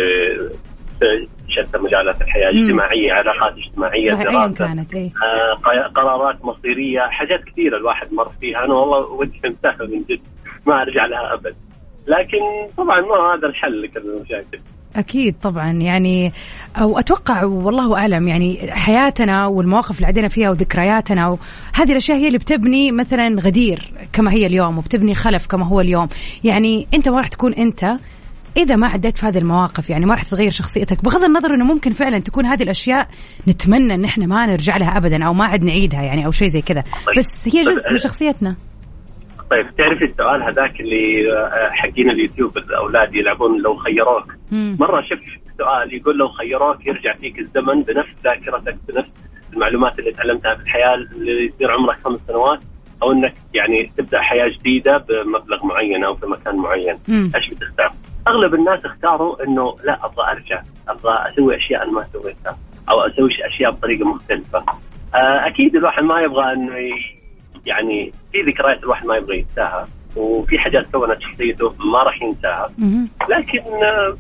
شتى 1.48 1.78
مجالات 1.78 2.22
الحياة 2.22 2.50
مم. 2.52 2.58
اجتماعيه 2.64 3.12
علاقات 3.12 3.52
اجتماعية 3.56 4.14
دراسة 4.14 4.54
كانت 4.54 4.94
اي 4.94 5.12
آه، 5.24 5.86
قرارات 5.94 6.44
مصيرية 6.44 7.00
حاجات 7.00 7.44
كثيرة 7.44 7.76
الواحد 7.76 8.12
مر 8.12 8.28
فيها. 8.40 8.64
أنا 8.64 8.74
والله 8.74 8.98
ودي 9.12 9.40
انتهى 9.44 9.86
من 9.86 9.98
جد 9.98 10.20
ما 10.66 10.82
أرجع 10.82 11.06
لها 11.06 11.34
أبد. 11.34 11.54
لكن 12.08 12.38
طبعا 12.76 13.00
ما 13.00 13.14
هذا 13.34 13.46
الحل 13.46 13.82
لكل 13.82 14.00
المشاكل 14.00 14.58
أكيد 14.98 15.34
طبعا. 15.42 15.72
يعني 15.72 16.32
أو 16.76 16.98
أتوقع 16.98 17.44
والله 17.44 17.98
أعلم 17.98 18.28
يعني 18.28 18.70
حياتنا 18.72 19.46
والمواقف 19.46 19.96
اللي 19.96 20.06
عدينا 20.06 20.28
فيها 20.28 20.50
وذكرياتنا 20.50 21.26
وهذه 21.28 21.90
الأشياء 21.90 22.18
هي 22.18 22.26
اللي 22.26 22.38
بتبني 22.38 22.92
مثلا 22.92 23.40
غدير 23.40 23.90
كما 24.12 24.32
هي 24.32 24.46
اليوم 24.46 24.78
وبتبني 24.78 25.14
خلف 25.14 25.46
كما 25.46 25.66
هو 25.66 25.80
اليوم. 25.80 26.08
يعني 26.44 26.86
أنت 26.94 27.08
ما 27.08 27.16
راح 27.16 27.28
تكون 27.28 27.54
أنت 27.54 27.98
إذا 28.56 28.76
ما 28.76 28.88
عديت 28.88 29.18
في 29.18 29.26
هذه 29.26 29.38
المواقف 29.38 29.90
يعني 29.90 30.06
ما 30.06 30.14
راح 30.14 30.22
تتغير 30.22 30.50
شخصيتك 30.50 31.04
بغض 31.04 31.24
النظر 31.24 31.54
إنه 31.54 31.64
ممكن 31.64 31.92
فعلا 31.92 32.18
تكون 32.18 32.46
هذه 32.46 32.62
الأشياء 32.62 33.08
نتمنى 33.48 33.94
إن 33.94 34.04
إحنا 34.04 34.26
ما 34.26 34.46
نرجع 34.46 34.76
لها 34.76 34.96
ابدا 34.96 35.24
أو 35.24 35.34
ما 35.34 35.44
عاد 35.44 35.64
نعيدها 35.64 36.02
يعني 36.02 36.26
أو 36.26 36.30
شيء 36.30 36.48
زي 36.48 36.62
كذا. 36.62 36.84
بس 37.16 37.48
هي 37.54 37.62
جزء 37.62 37.92
من 37.92 37.98
شخصيتنا. 37.98 38.56
طيب 39.50 39.66
تعرفي 39.78 40.04
السؤال 40.04 40.42
هذاك 40.42 40.80
اللي 40.80 41.32
آه، 41.32 41.70
حقين 41.70 42.10
اليوتيوب 42.10 42.56
الأولاد 42.58 43.14
يلعبون 43.14 43.62
لو 43.62 43.74
خيروك 43.74 44.34
مم. 44.52 44.76
مرة 44.80 45.00
شفت 45.00 45.22
سؤال 45.58 45.94
يقول 45.94 46.18
لو 46.18 46.28
خيروك 46.28 46.86
يرجع 46.86 47.12
فيك 47.12 47.38
الزمن 47.38 47.82
بنفس 47.82 48.10
ذاكرتك 48.24 48.76
بنفس 48.88 49.12
المعلومات 49.52 49.98
اللي 49.98 50.12
تعلمتها 50.12 50.54
في 50.54 50.62
الحياة 50.62 50.94
اللي 50.94 51.44
يصير 51.46 51.70
عمرك 51.70 51.96
خمس 51.96 52.20
سنوات 52.28 52.60
أو 53.02 53.12
إنك 53.12 53.34
يعني 53.54 53.90
تبدأ 53.96 54.20
حياة 54.20 54.48
جديدة 54.48 54.96
بمبلغ 55.08 55.66
معين 55.66 56.04
أو 56.04 56.14
في 56.14 56.26
مكان 56.26 56.56
معين 56.56 56.98
مم. 57.08 57.32
إيش 57.36 57.50
بتختار؟ 57.50 57.92
أغلب 58.28 58.54
الناس 58.54 58.84
اختاروا 58.84 59.44
إنه 59.44 59.76
لا 59.84 60.06
أبغى 60.06 60.30
أرجع 60.30 60.62
أبغى 60.88 61.32
أسوي 61.32 61.56
أشياء 61.56 61.82
أنا 61.82 61.92
ما 61.92 62.04
سويتها 62.12 62.58
أو 62.90 63.00
أسوي 63.00 63.30
أشياء 63.46 63.70
بطريقة 63.70 64.04
مختلفة. 64.04 64.64
آه، 65.14 65.46
أكيد 65.46 65.76
الواحد 65.76 66.02
ما 66.02 66.20
يبغى 66.20 66.52
إنه 66.52 66.72
يعني 67.66 68.12
في 68.32 68.42
ذكريات 68.42 68.82
الواحد 68.82 69.06
ما 69.06 69.16
يبغى 69.16 69.38
ينساها 69.38 69.88
وفي 70.16 70.58
حاجات 70.58 70.86
كونت 70.92 71.20
شخصيته 71.20 71.74
ما 71.78 72.02
راح 72.02 72.22
ينساها. 72.22 72.70
لكن 73.28 73.62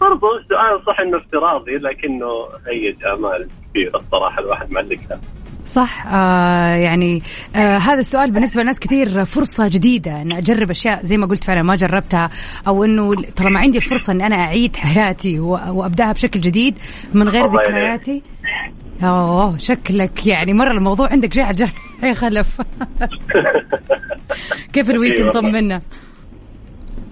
برضو 0.00 0.36
السؤال 0.36 0.84
صح 0.86 1.00
إنه 1.00 1.16
افتراضي 1.16 1.76
لكنه 1.76 2.46
هيج 2.66 3.04
آمال 3.06 3.48
كثيره 3.70 3.96
الصراحة 3.96 4.42
الواحد 4.42 4.70
معلقها 4.72 5.20
صح. 5.74 6.06
آه 6.06 6.74
يعني 6.74 7.22
آه 7.56 7.76
هذا 7.78 8.00
السؤال 8.00 8.30
بالنسبة 8.30 8.62
لناس 8.62 8.78
كثير 8.78 9.24
فرصة 9.24 9.68
جديدة 9.68 10.22
إن 10.22 10.32
أجرب 10.32 10.70
أشياء 10.70 11.02
زي 11.02 11.16
ما 11.16 11.26
قلت 11.26 11.44
فعلا 11.44 11.62
ما 11.62 11.76
جربتها 11.76 12.30
أو 12.66 12.84
إنه 12.84 13.14
طالما 13.36 13.60
عندي 13.60 13.78
الفرصه 13.78 14.12
إن 14.12 14.20
أنا 14.20 14.36
أعيد 14.36 14.76
حياتي 14.76 15.40
وأبدأها 15.40 16.12
بشكل 16.12 16.40
جديد 16.40 16.78
من 17.14 17.28
غير. 17.28 17.46
ذكرياتي. 17.46 18.22
أوه 19.02 19.58
شكلك 19.58 20.26
يعني 20.26 20.52
مرة 20.52 20.72
الموضوع 20.72 21.08
عندك 21.12 21.28
جاي 21.28 21.44
على 21.44 21.68
يا 22.02 22.12
خلف. 22.12 22.60
كيف 24.72 24.90
ال 24.90 24.94
weekend 24.94 25.18
أيوة. 25.20 25.32
طمنا؟ 25.32 25.82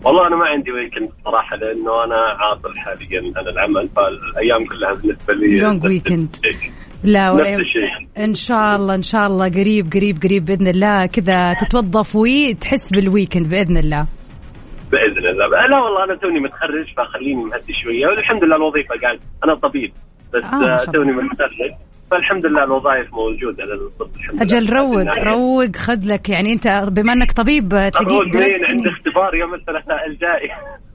والله 0.04 0.26
أنا 0.26 0.36
ما 0.36 0.44
عندي 0.46 0.72
weekend 0.72 1.08
صراحة 1.24 1.56
لأنه 1.56 2.04
أنا 2.04 2.16
عاطل 2.16 2.78
حاليا 2.78 3.32
عن 3.36 3.48
العمل 3.48 3.88
فالأيام 3.88 4.66
كلها 4.66 4.94
بالنسبة 4.94 5.34
لي 5.34 5.60
Long 5.60 6.10
نفس 6.12 6.40
لا 7.04 7.28
نفس 7.28 7.40
ولا 7.40 7.56
الشيء. 7.56 8.24
إن 8.24 8.34
شاء 8.34 8.76
الله 8.76 8.94
إن 8.94 9.02
شاء 9.02 9.26
الله 9.26 9.48
قريب 9.48 9.92
قريب 9.92 10.16
قريب 10.22 10.44
بإذن 10.44 10.66
الله. 10.66 11.06
كذا 11.06 11.54
تتوظف 11.54 12.16
وتحس 12.16 12.90
بال 12.90 13.03
weekend 13.03 13.48
بإذن 13.48 13.76
الله. 13.76 14.06
بإذن 14.92 15.26
الله. 15.26 15.46
لا 15.46 15.78
والله 15.78 16.04
أنا 16.04 16.16
توني 16.16 16.40
متخرج 16.40 16.86
فخليني 16.96 17.44
مهدي 17.44 17.72
شوية. 17.72 18.06
والحمد 18.06 18.44
لله 18.44 18.56
الوظيفة 18.56 18.94
قاعد 19.02 19.18
أنا 19.44 19.54
طبيب 19.54 19.92
بس 20.34 20.44
آه،. 20.44 20.90
توني 20.92 21.12
متخرج. 21.12 21.72
فالحمد 22.10 22.46
لله 22.46 22.64
الوظائف 22.64 23.06
موجودة 23.14 23.64
للطب. 23.64 24.16
الحمد 24.16 24.42
أجل 24.42 24.64
لله 24.64 24.80
روق 24.80 24.98
الناحية. 24.98 25.22
روق 25.22 25.76
خذ 25.76 26.00
لك. 26.06 26.28
يعني 26.28 26.52
أنت 26.52 26.84
بما 26.92 27.12
إنك 27.12 27.32
طبيب 27.32 27.68
تلاقيك 27.68 28.32
درست 28.32 28.64
عندي. 28.70 28.88
اختبار 28.88 29.34
يوم 29.34 29.54
الثلاثاء 29.54 30.06
الجاي. 30.06 30.50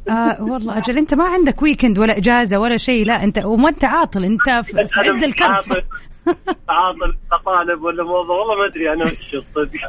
آه 0.09 0.43
والله 0.43 0.77
أجل 0.77 0.97
أنت 0.97 1.13
ما 1.13 1.23
عندك 1.23 1.61
weekend 1.61 1.99
ولا 1.99 2.17
إجازة 2.17 2.59
ولا 2.59 2.77
شيء 2.77 3.05
لا 3.05 3.23
أنت 3.23 3.37
وما 3.45 3.69
أنت 3.69 3.85
عاطل 3.85 4.23
أنت 4.25 4.49
في 4.65 4.79
عز 4.79 5.23
الكرب 5.23 5.47
عاطل 5.49 5.83
عاطل 6.69 7.15
طالب 7.45 7.81
ولا 7.83 8.03
موظف 8.03 8.29
والله 8.29 8.55
ما 8.55 8.65
أدري 8.71 8.93
أنا 8.93 9.05
وش 9.05 9.33
الصدق. 9.35 9.79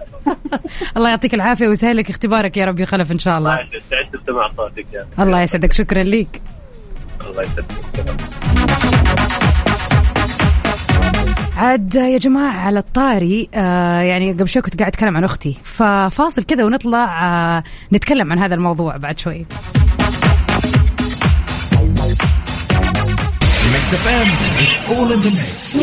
الله 0.97 1.09
يعطيك 1.09 1.35
العافية 1.35 1.69
ويسهل 1.69 1.97
لك 1.97 2.11
اختبارك 2.11 2.57
يا 2.57 2.65
رب 2.65 2.85
خلف 2.85 3.13
إن 3.13 3.19
شاء 3.19 3.39
الله. 3.39 3.55
الله 3.55 3.81
سعدت 3.91 4.23
بسماع 4.23 4.49
صوتك 4.49 4.87
يا 4.93 5.07
الله 5.25 5.41
يسعدك 5.43 5.73
شكرا 5.73 6.03
ليك. 6.03 6.41
الله 7.27 7.43
يسعدك 7.43 7.67
عاد 11.57 11.95
يا 11.95 12.19
جماعة 12.19 12.67
على 12.67 12.79
الطاري 12.79 13.49
آه 13.55 14.01
يعني 14.01 14.33
قبل 14.33 14.49
شوي 14.49 14.63
كنت 14.63 14.79
قاعد 14.79 14.93
أتكلم 14.93 15.17
عن 15.17 15.25
أختي 15.25 15.59
ففاصل 15.63 16.43
كذا 16.43 16.65
ونطلع 16.65 17.27
آه 17.27 17.63
نتكلم 17.93 18.33
عن 18.33 18.39
هذا 18.39 18.55
الموضوع 18.55 18.97
بعد 18.97 19.19
شوي. 19.19 19.47
Mix 23.73 23.95
FM 23.95 24.29
it's 24.63 24.91
all 24.91 25.13
in 25.13 25.21
the 25.21 25.31
Mix 25.31 25.77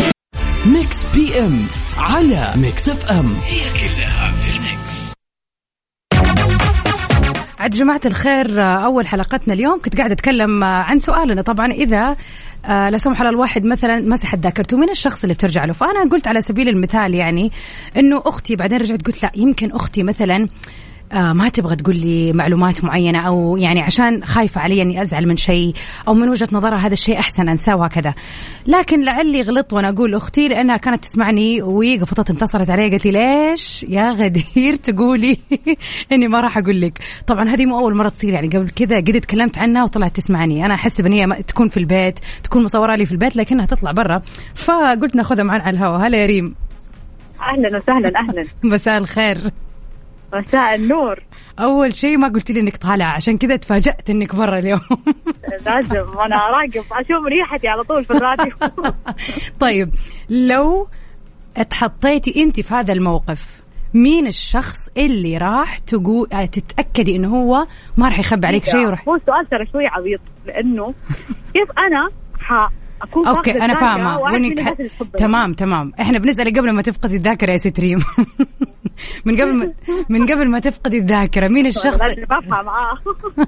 Mix 0.65 1.05
PM 1.13 1.65
على 1.97 2.53
Mix 2.55 2.89
FM 2.89 3.35
هي 3.45 3.59
كلها 3.59 4.31
في 4.31 4.51
ال 4.51 4.63
Mix. 4.63 5.13
عاد 7.59 7.71
جماعة 7.71 8.01
الخير 8.05 8.61
أول 8.63 9.07
حلقتنا 9.07 9.53
اليوم 9.53 9.81
كنت 9.81 9.97
قاعدة 9.97 10.13
أتكلم 10.13 10.63
عن 10.63 10.99
سؤالنا. 10.99 11.41
طبعا 11.41 11.71
إذا 11.71 12.15
آه، 12.65 12.89
لا 12.89 12.97
سمح 12.97 13.19
الله 13.19 13.31
الواحد 13.31 13.65
مثلا 13.65 13.99
مسحت 13.99 14.39
ذاكرته 14.39 14.77
من 14.77 14.89
الشخص 14.89 15.23
اللي 15.23 15.33
بترجع 15.33 15.65
له. 15.65 15.73
فأنا 15.73 16.09
قلت 16.11 16.27
على 16.27 16.41
سبيل 16.41 16.69
المثال 16.69 17.15
يعني 17.15 17.51
إنه 17.97 18.23
أختي 18.25 18.55
بعدين 18.55 18.77
رجعت 18.77 19.01
قلت 19.05 19.23
لا 19.23 19.31
يمكن 19.35 19.71
أختي 19.71 20.03
مثلا 20.03 20.47
آه 21.11 21.33
ما 21.33 21.49
تبغى 21.49 21.75
تقول 21.75 21.95
لي 21.95 22.33
معلومات 22.33 22.83
معينة 22.83 23.27
أو 23.27 23.57
يعني 23.57 23.81
عشان 23.81 24.25
خايفة 24.25 24.61
علي 24.61 24.81
أني 24.81 25.01
أزعل 25.01 25.27
من 25.27 25.37
شيء 25.37 25.73
أو 26.07 26.13
من 26.13 26.29
وجهة 26.29 26.47
نظرها 26.51 26.77
هذا 26.77 26.93
الشيء 26.93 27.19
أحسن 27.19 27.49
أنساه 27.49 27.75
وهكذا. 27.75 28.13
لكن 28.67 29.05
لعلي 29.05 29.41
غلطت 29.41 29.73
وأنا 29.73 29.89
أقول 29.89 30.15
أختي 30.15 30.47
لأنها 30.47 30.77
كانت 30.77 31.03
تسمعني 31.03 31.61
وقفطت 31.61 32.29
انتصرت 32.29 32.69
علي 32.69 32.89
قالت 32.89 33.05
لي 33.05 33.11
ليش 33.11 33.83
يا 33.83 34.11
غدير 34.11 34.75
تقولي؟ 34.75 35.37
إني 36.11 36.27
ما 36.27 36.39
راح 36.39 36.57
أقول 36.57 36.81
لك. 36.81 36.99
طبعا 37.27 37.49
هذه 37.49 37.65
مو 37.65 37.79
أول 37.79 37.95
مرة 37.95 38.09
تصير 38.09 38.33
يعني 38.33 38.47
قبل 38.47 38.69
كذا 38.69 38.97
قد 38.97 39.21
تكلمت 39.21 39.57
عنها 39.57 39.83
وطلعت 39.83 40.15
تسمعني. 40.15 40.65
أنا 40.65 40.73
أحس 40.73 40.99
إن 40.99 41.11
هي 41.11 41.43
تكون 41.47 41.69
في 41.69 41.77
البيت 41.77 42.19
تكون 42.43 42.63
مصورة 42.63 42.95
لي 42.95 43.05
في 43.05 43.11
البيت 43.11 43.35
لكنها 43.35 43.65
تطلع 43.65 43.91
برا. 43.91 44.21
فقلت 44.55 45.15
ناخذها 45.15 45.43
معنا 45.43 45.63
على 45.63 45.77
الهواء 45.77 46.07
هلا 46.07 46.17
يا 46.17 46.25
ريم. 46.25 46.55
أهلا 47.41 47.77
وسهلا 47.77 48.11
أهلا. 48.19 48.45
مساء 48.73 48.97
الخير. 48.97 49.51
مساء 50.33 50.75
النور. 50.75 51.23
أول 51.59 51.95
شيء 51.95 52.17
ما 52.17 52.27
قلت 52.27 52.51
لي 52.51 52.59
إنك 52.59 52.77
طالعة 52.77 53.11
عشان 53.11 53.37
كذا 53.37 53.55
تفاجأت 53.55 54.09
إنك 54.09 54.35
برا 54.35 54.59
اليوم. 54.59 54.79
لازم 55.65 56.05
أنا 56.25 56.35
اراقب 56.35 56.85
أشوف 56.91 57.25
ريحتي 57.25 57.67
على 57.67 57.83
طول 57.83 58.05
في 58.05 58.11
الراديو. 58.11 58.53
طيب 59.65 59.89
لو 60.29 60.87
اتحطيتي 61.57 62.43
أنت 62.43 62.59
في 62.59 62.73
هذا 62.73 62.93
الموقف 62.93 63.61
مين 63.93 64.27
الشخص 64.27 64.89
اللي 64.97 65.37
راح 65.37 65.77
تقول 65.77 66.27
آه، 66.33 66.45
تتأكدي 66.45 67.15
إنه 67.15 67.27
هو 67.27 67.67
ما 67.97 68.07
راح 68.07 68.19
يخبي 68.19 68.47
عليك 68.47 68.63
شيء 68.65 68.85
وراح 68.85 69.07
هو 69.07 69.15
السؤال 69.15 69.49
ترى 69.49 69.65
شوي 69.65 69.87
عبيط 69.87 70.19
لأنه 70.45 70.93
كيف 71.53 71.71
أنا 71.77 72.09
ح 72.39 72.69
أكون 73.01 73.27
أوكي 73.27 73.51
أنا 73.51 73.75
فاهمة 73.75 74.19
وإنك 74.19 74.57
تح... 74.57 74.73
تمام 75.17 75.53
تمام. 75.53 75.93
إحنا 76.01 76.19
بنسألك 76.19 76.59
قبل 76.59 76.71
ما 76.71 76.81
تفقدي 76.81 77.15
الذاكرة 77.15 77.51
يا 77.51 77.57
ست 77.57 77.79
ريم 77.79 77.99
من 79.25 79.41
قبل 79.41 79.55
ما... 79.55 79.73
من 80.09 80.25
قبل 80.25 80.49
ما 80.49 80.59
تفقدي 80.59 80.97
الذاكرة 80.97 81.47
مين 81.47 81.65
الشخص؟ 81.65 82.01
أفهم 82.31 82.69
آه. 82.69 82.97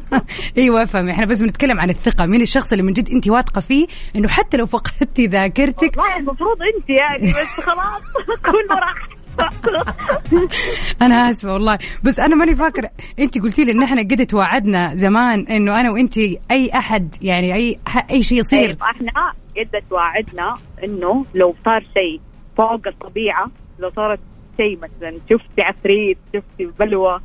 إيوه 0.58 0.84
أفهم. 0.84 1.10
إحنا 1.10 1.26
بس 1.26 1.42
بنتكلم 1.42 1.80
عن 1.80 1.90
الثقة. 1.90 2.26
مين 2.26 2.42
الشخص 2.42 2.72
اللي 2.72 2.84
من 2.84 2.94
جد 2.94 3.10
انت 3.10 3.28
واثقة 3.28 3.62
فيه 3.62 3.88
إنه 4.16 4.28
حتى 4.28 4.58
لو 4.58 4.66
فقدتي 4.66 5.26
ذاكرتك؟ 5.28 5.98
والله 5.98 6.18
المفروض 6.18 6.58
انت 6.76 6.90
يعني 6.90 7.28
بس 7.32 7.64
خلاص 7.66 8.02
كله 8.46 8.76
راح 8.76 9.22
أنا 11.02 11.30
آسفة 11.30 11.54
والله. 11.54 11.78
بس 12.04 12.20
أنا 12.20 12.36
ماني 12.36 12.56
فاكرة. 12.56 12.90
انت 13.20 13.42
قلتي 13.42 13.64
لي 13.64 13.72
إن 13.72 13.84
إحنا 13.84 14.02
قد 14.02 14.26
توعدنا 14.26 14.96
زمان 14.96 15.48
إنه 15.48 15.80
أنا 15.82 15.92
وانت 15.92 16.18
أي 16.52 16.70
أحد 16.76 17.16
يعني 17.22 17.56
أي 17.56 17.80
أي 18.12 18.24
شيء 18.24 18.40
يصير. 18.40 18.68
طيب 18.68 18.84
إحنا 18.84 19.12
قد 19.58 19.82
توعدنا 19.90 20.54
إنه 20.84 21.26
لو 21.36 21.56
صار 21.66 21.82
شيء 21.82 22.22
فوق 22.58 22.88
الطبيعة 22.88 23.52
لو 23.80 23.90
صارت 23.90 24.20
شيء 24.62 24.78
مثلا. 24.78 25.18
شفتي 25.30 25.62
عفريت 25.62 26.18
شفتي 26.34 26.66
بلوى 26.80 27.20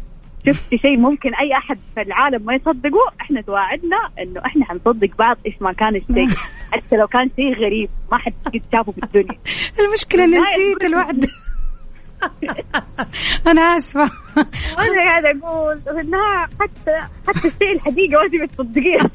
شفتي 0.46 0.78
شيء 0.78 0.96
ممكن 0.96 1.34
أي 1.34 1.52
أحد 1.58 1.78
في 1.94 2.02
العالم 2.02 2.42
ما 2.42 2.54
يصدقه 2.54 3.12
إحنا 3.20 3.40
توعدنا 3.40 3.96
إنه 4.22 4.40
إحنا 4.46 4.64
حنصدق 4.64 5.08
بعض 5.18 5.36
إيش 5.46 5.54
ما 5.60 5.72
كان 5.72 5.96
الشيء. 6.08 6.28
حتى 6.72 6.96
لو 6.96 7.06
كان 7.06 7.30
شيء 7.36 7.54
غريب 7.54 7.88
ما 8.12 8.18
حد 8.18 8.32
قد 8.54 8.62
شافه 8.72 8.92
في 8.92 9.02
الدنيا. 9.02 9.38
المشكلة 9.86 10.24
نسيت 10.26 10.84
الوعد. 10.84 11.26
أنا 13.50 13.60
آسفة. 13.76 14.10
وأنا 14.36 14.98
قاعدة 15.04 15.38
أقول 15.44 16.00
النهايه 16.00 16.46
حتى 16.60 16.96
حتى 17.28 17.48
الشيء 17.48 17.72
الحقيقة 17.74 18.22
ما 18.22 18.28
تبي 18.28 18.46
تصدقيها. 18.46 19.10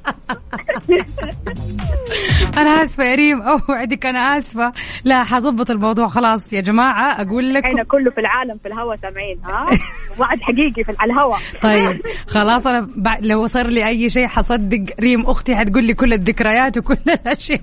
أنا 2.61 2.83
آسفة 2.83 3.03
يا 3.03 3.15
ريم. 3.15 3.41
اوعدك 3.41 4.05
أنا 4.05 4.37
آسفة. 4.37 4.73
لا 5.03 5.23
حظبط 5.23 5.71
الموضوع. 5.71 6.07
خلاص 6.07 6.53
يا 6.53 6.61
جماعة 6.61 7.21
أقول 7.21 7.53
لك 7.53 7.63
إحنا 7.65 7.83
كله 7.83 8.11
في 8.11 8.17
العالم 8.21 8.57
في 8.57 8.67
الهواء 8.67 8.95
سامعين 8.95 9.39
ها؟ 9.45 9.65
وعد 10.19 10.41
حقيقي 10.41 10.83
في 10.83 10.93
على 10.99 11.13
الهواء. 11.13 11.39
طيب 11.61 12.01
خلاص 12.27 12.67
أنا 12.67 12.87
لو 13.21 13.47
صار 13.47 13.67
لي 13.67 13.87
أي 13.87 14.09
شيء 14.09 14.27
حصدق. 14.27 14.83
ريم 14.99 15.21
أختي 15.25 15.55
حتقول 15.55 15.85
لي 15.85 15.93
كل 15.93 16.13
الذكريات 16.13 16.77
وكل 16.77 16.97
الأشياء. 17.21 17.61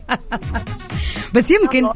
بس 1.34 1.50
يمكن. 1.50 1.88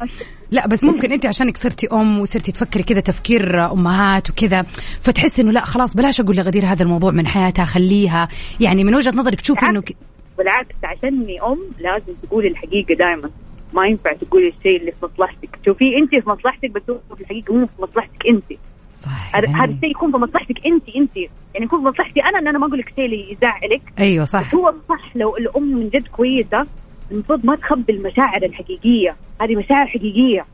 لا 0.51 0.67
بس 0.67 0.83
ممكن 0.83 1.11
أنت 1.11 1.25
عشانك 1.25 1.57
صرتي 1.57 1.87
أم 1.91 2.19
وصرتي 2.19 2.51
تفكري 2.51 2.83
كذا 2.83 2.99
تفكير 2.99 3.71
أمهات 3.71 4.29
وكذا 4.29 4.61
فتحس 5.01 5.39
إنه 5.39 5.51
لا 5.53 5.65
خلاص 5.65 5.95
بلاش 5.95 6.21
أقول 6.21 6.35
لغدير 6.35 6.65
هذا 6.65 6.83
الموضوع 6.83 7.11
من 7.11 7.27
حياتها 7.27 7.65
خليها. 7.65 8.27
يعني 8.59 8.83
من 8.83 8.95
وجهة 8.95 9.11
نظرك 9.11 9.41
تشوفي 9.41 9.65
إنه 9.65 9.81
ك... 9.81 9.95
بالعكس 10.37 10.75
عشاني 10.83 11.41
أم 11.41 11.59
لازم 11.79 12.13
تقولي 12.23 12.47
الحقيقة 12.47 12.95
دائما 12.95 13.29
ما 13.73 13.87
ينفع 13.87 14.13
تقولي 14.13 14.47
الشيء 14.47 14.79
اللي 14.79 14.91
في 14.91 15.05
مصلحتك. 15.05 15.59
شوفي 15.65 15.85
أنت 15.97 16.23
في 16.23 16.29
مصلحتك 16.29 16.71
بس 16.71 16.81
هو 16.89 17.15
في 17.15 17.21
الحقيقة 17.21 17.53
مو 17.53 17.65
في 17.65 17.81
مصلحتك 17.81 18.27
أنت. 18.29 18.59
صح 18.97 19.35
هذا 19.35 19.47
هذا 19.47 19.71
الشيء 19.73 19.89
يكون 19.89 20.11
في 20.11 20.17
مصلحتك 20.17 20.65
أنت 20.65 20.89
أنت. 20.95 21.17
يعني 21.53 21.65
يكون 21.65 21.79
في 21.79 21.85
مصلحتي 21.85 22.21
أنا 22.23 22.39
إن 22.39 22.47
أنا 22.47 22.59
ما 22.59 22.67
أقول 22.67 22.79
لك 22.79 22.89
الشيء 22.89 23.05
اللي 23.05 23.31
يزعلك. 23.31 23.81
أيوه 23.99 24.25
صح. 24.25 24.55
هو 24.55 24.73
صح 24.89 25.15
لو 25.15 25.37
الأم 25.37 25.77
من 25.77 25.89
جد 25.89 26.07
كويسة 26.07 26.65
المفروض 27.11 27.45
ما 27.45 27.55
تخبي 27.55 27.93
المشاعر 27.93 28.43
الحقيقية. 28.43 29.15
هذه 29.41 29.55
مشاعر 29.55 29.87
حقيقية. 29.87 30.45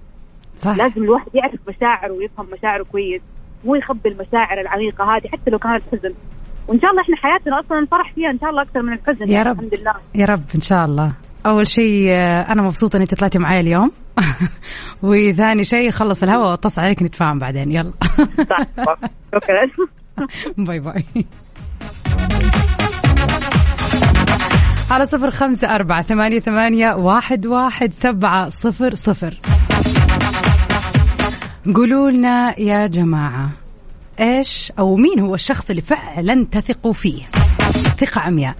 صح. 0.55 0.77
لازم 0.77 1.03
الواحد 1.03 1.35
يعرف 1.35 1.59
مشاعره 1.67 2.11
ويفهم 2.11 2.47
مشاعره 2.53 2.83
كويس. 2.83 3.21
مو 3.65 3.75
يخبي 3.75 4.09
المشاعر 4.09 4.61
العميقة 4.61 5.03
هذه 5.03 5.27
حتى 5.27 5.51
لو 5.51 5.57
كانت 5.57 5.83
حزن. 5.91 6.13
وإن 6.67 6.79
شاء 6.79 6.91
الله 6.91 7.01
إحنا 7.01 7.15
حياتنا 7.15 7.59
أصلا 7.59 7.79
الفرح 7.79 8.13
فيها 8.13 8.29
إن 8.29 8.39
شاء 8.39 8.49
الله 8.49 8.61
أكثر 8.61 8.81
من 8.81 8.93
الحزن. 8.93 9.29
يا 9.29 9.43
رب. 9.43 9.59
الحمد 9.59 9.79
لله. 9.79 9.93
يا 10.15 10.25
رب 10.25 10.43
إن 10.55 10.61
شاء 10.61 10.85
الله. 10.85 11.13
أول 11.45 11.67
شيء 11.67 12.09
آه، 12.11 12.41
أنا 12.51 12.61
مبسوطة 12.61 12.97
ان 12.97 13.01
انت 13.01 13.13
طلعتي 13.13 13.39
معي 13.39 13.59
اليوم. 13.59 13.91
وثاني 15.03 15.63
شيء 15.63 15.89
خلص 15.89 16.23
الهواء 16.23 16.51
واتصل 16.51 16.81
عليك 16.81 17.03
نتفاهم 17.03 17.39
بعدين. 17.39 17.71
يلا. 17.71 17.91
شكرا 19.35 19.87
باي 20.67 20.79
باي. 20.79 21.05
على 24.91 25.05
صفر 25.05 25.31
خمسة 25.31 25.75
أربعة 25.75 26.01
ثمانية 26.01 26.39
ثمانية 26.39 26.93
واحد 26.93 27.45
واحد 27.45 27.91
سبعة 27.91 28.49
صفر 28.49 28.95
صفر. 28.95 29.33
قولوا 31.65 32.11
لنا 32.11 32.59
يا 32.59 32.87
جماعة 32.87 33.49
إيش 34.19 34.71
أو 34.79 34.95
مين 34.95 35.19
هو 35.19 35.35
الشخص 35.35 35.69
اللي 35.69 35.81
فعلا 35.81 36.45
تثقوا 36.51 36.93
فيه؟ 36.93 37.23
ثقة 37.99 38.21
عمياء. 38.21 38.55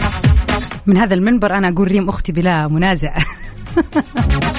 من 0.86 0.98
هذا 0.98 1.14
المنبر 1.14 1.58
أنا 1.58 1.70
أقول 1.70 1.88
ريم 1.88 2.10
أختي 2.10 2.32
بلا 2.32 2.68
منازع. 2.68 3.16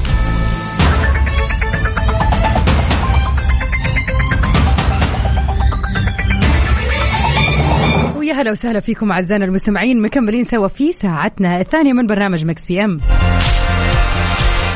هلا 8.31 8.51
وسهلا 8.51 8.79
فيكم 8.79 9.11
أعزائنا 9.11 9.45
المستمعين 9.45 10.01
مكملين 10.01 10.43
سوا 10.43 10.67
في 10.67 10.91
ساعتنا 10.91 11.61
الثانية 11.61 11.93
من 11.93 12.07
برنامج 12.07 12.45
Mix 12.45 12.65
PM. 12.67 12.97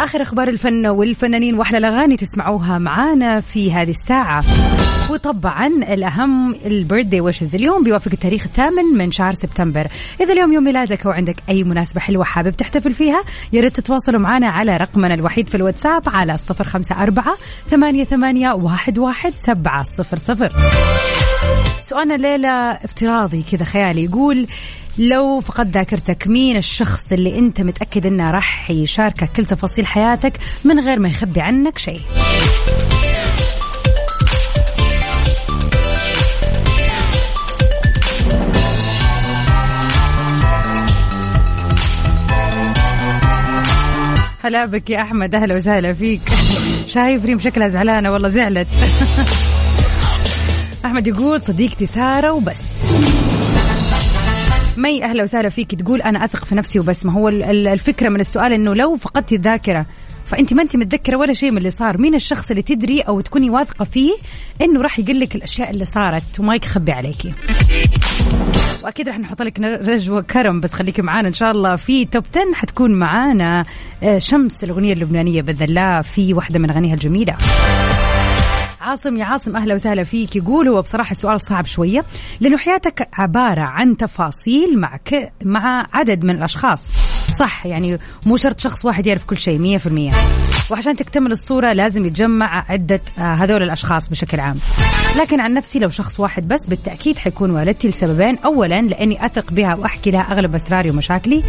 آخر 0.02 0.22
أخبار 0.22 0.48
الفن 0.48 0.88
والفنانين 0.88 1.56
وأحلى 1.56 1.78
الأغاني 1.78 2.18
تسمعوها 2.18 2.78
معانا 2.78 3.40
في 3.42 3.74
هذه 3.74 3.90
الساعة. 3.90 4.44
وطبعا 5.10 5.68
الأهم 5.68 6.56
البيرثدي 6.66 7.22
ويشز 7.22 7.56
اليوم 7.56 7.84
بيوافق 7.84 8.12
التاريخ 8.14 8.44
الثامن 8.46 8.98
من 8.98 9.12
شهر 9.12 9.34
سبتمبر. 9.34 9.88
إذا 10.22 10.34
اليوم 10.34 10.54
يوم 10.54 10.64
ميلادك 10.64 11.06
أو 11.06 11.12
عندك 11.12 11.36
أي 11.50 11.64
مناسبة 11.64 12.02
حلوة 12.02 12.24
حابب 12.24 12.58
تحتفل 12.58 12.94
فيها 12.94 13.22
يا 13.54 13.62
ريت 13.62 13.76
تتواصلوا 13.76 14.20
معنا 14.20 14.48
على 14.48 14.78
رقمنا 14.78 15.14
الوحيد 15.14 15.48
في 15.48 15.56
الواتساب 15.56 16.10
على 16.10 16.38
صفر 16.38 16.64
خمسة 16.64 17.04
أربعة 17.04 17.38
ثمانية 17.70 18.04
ثمانية 18.04 18.52
واحد 18.52 19.00
واحد 19.00 19.34
سبعة 19.34 19.84
صفر 19.84 20.18
صفر. 20.18 20.54
سؤالنا 21.82 22.16
الليلة 22.16 22.50
افتراضي 22.72 23.44
كذا 23.52 23.64
خيالي 23.64 24.04
يقول 24.04 24.48
لو 24.98 25.40
فقد 25.40 25.68
ذاكرتك 25.68 26.28
مين 26.28 26.58
الشخص 26.58 27.12
اللي 27.12 27.40
أنت 27.40 27.62
متأكد 27.62 28.06
إنه 28.06 28.32
راح 28.32 28.72
يشاركك 28.72 29.30
كل 29.36 29.46
تفاصيل 29.46 29.88
حياتك 29.88 30.34
من 30.64 30.80
غير 30.80 31.00
ما 31.00 31.10
يخبي 31.10 31.42
عنك 31.42 31.78
شيء؟ 31.78 32.02
هلا 44.46 44.66
بك 44.66 44.90
يا 44.90 45.02
أحمد 45.02 45.36
أهلا 45.36 45.56
وسهلا 45.56 45.94
فيك. 45.94 46.22
شايف 46.88 47.26
ريم 47.26 47.40
شكلها 47.40 47.68
زعلانة؟ 47.68 48.12
والله 48.12 48.28
زعلت. 48.28 48.68
أحمد 50.86 51.08
يقول 51.08 51.42
صديقتي 51.42 51.86
سارة 51.86 52.32
وبس. 52.32 52.58
مي 54.78 55.04
أهلا 55.04 55.24
وسهلا 55.24 55.50
فيك. 55.50 55.76
تقول 55.76 56.02
أنا 56.02 56.26
أثق 56.26 56.46
في 56.46 56.56
نفسي 56.56 56.80
وبس. 56.80 57.06
ما 57.06 57.14
هو 57.14 57.30
ال- 57.30 57.44
ال- 57.44 57.68
الفكرة 57.68 58.10
من 58.10 58.20
السؤال 58.20 58.54
إنه 58.54 58.76
لو 58.76 58.98
فقدتي 58.98 59.36
الذاكرة 59.36 59.86
فأنت 60.26 60.54
ما 60.54 60.64
أنت 60.64 60.76
متذكرة 60.76 61.16
ولا 61.16 61.34
شيء 61.34 61.52
من 61.52 61.58
اللي 61.58 61.70
صار. 61.70 62.02
مين 62.02 62.16
الشخص 62.16 62.50
اللي 62.50 62.62
تدري 62.62 63.02
أو 63.02 63.22
تكوني 63.22 63.50
واثقة 63.50 63.86
فيه 63.86 64.14
إنه 64.62 64.82
راح 64.82 65.00
يقول 65.00 65.20
لك 65.20 65.36
الأشياء 65.36 65.70
اللي 65.70 65.86
صارت؟ 65.86 66.40
وما 66.40 66.56
يخبي 66.56 66.92
عليكي. 66.92 67.34
وأكيد 68.84 69.08
راح 69.08 69.20
نحط 69.20 69.42
لك 69.42 69.60
رجوه 69.60 70.22
كرم 70.22 70.62
بس 70.62 70.74
خليكي 70.74 71.02
معانا. 71.02 71.28
إن 71.28 71.34
شاء 71.34 71.52
الله 71.52 71.76
في 71.76 72.06
توب 72.06 72.24
10 72.32 72.54
حتكون 72.54 72.92
معانا 72.94 73.66
آه، 74.04 74.20
شمس 74.20 74.64
الأغنية 74.64 74.94
اللبنانية 74.94 75.42
بإذن 75.42 75.64
الله 75.66 76.02
في 76.02 76.34
واحدة 76.34 76.60
من 76.60 76.70
أغانيها 76.70 76.94
الجميلة. 76.94 77.36
عاصم 78.82 79.18
يا 79.18 79.26
عاصم 79.26 79.56
أهلا 79.56 79.74
وسهلا 79.74 80.04
فيك. 80.04 80.36
يقول 80.36 80.68
هو 80.68 80.82
بصراحة 80.82 81.12
السؤال 81.12 81.42
صعب 81.42 81.66
شوية 81.66 82.04
لأنه 82.40 82.58
حياتك 82.58 83.08
عبارة 83.14 83.62
عن 83.62 83.98
تفاصيل 83.98 84.80
مع 84.80 84.98
ك... 84.98 85.32
مع 85.44 85.86
عدد 85.94 86.24
من 86.24 86.36
الأشخاص. 86.36 86.88
صح 87.40 87.66
يعني 87.66 87.98
مو 88.26 88.38
شرط 88.38 88.60
شخص 88.60 88.86
واحد 88.86 89.08
يعرف 89.08 89.26
كل 89.26 89.38
شيء 89.38 89.80
100% 89.80 90.14
وعشان 90.72 90.96
تكتمل 90.96 91.32
الصورة 91.32 91.74
لازم 91.74 92.06
يتجمع 92.06 92.66
عدة 92.70 93.02
آه، 93.20 93.22
هذول 93.22 93.64
الأشخاص 93.64 94.10
بشكل 94.10 94.40
عام. 94.40 94.58
لكن 95.18 95.40
عن 95.40 95.54
نفسي 95.54 95.80
لو 95.80 95.90
شخص 95.90 96.20
واحد 96.20 96.48
بس 96.48 96.68
بالتأكيد 96.68 97.18
حيكون 97.18 97.52
والدتي 97.52 97.88
لسببين. 97.88 98.38
اولا 98.38 98.82
لأني 98.82 99.26
أثق 99.26 99.52
بها 99.52 99.76
وأحكي 99.76 100.12
لها 100.12 100.22
أغلب 100.22 100.56
أسراري 100.56 100.90
ومشاكلي. 100.90 101.44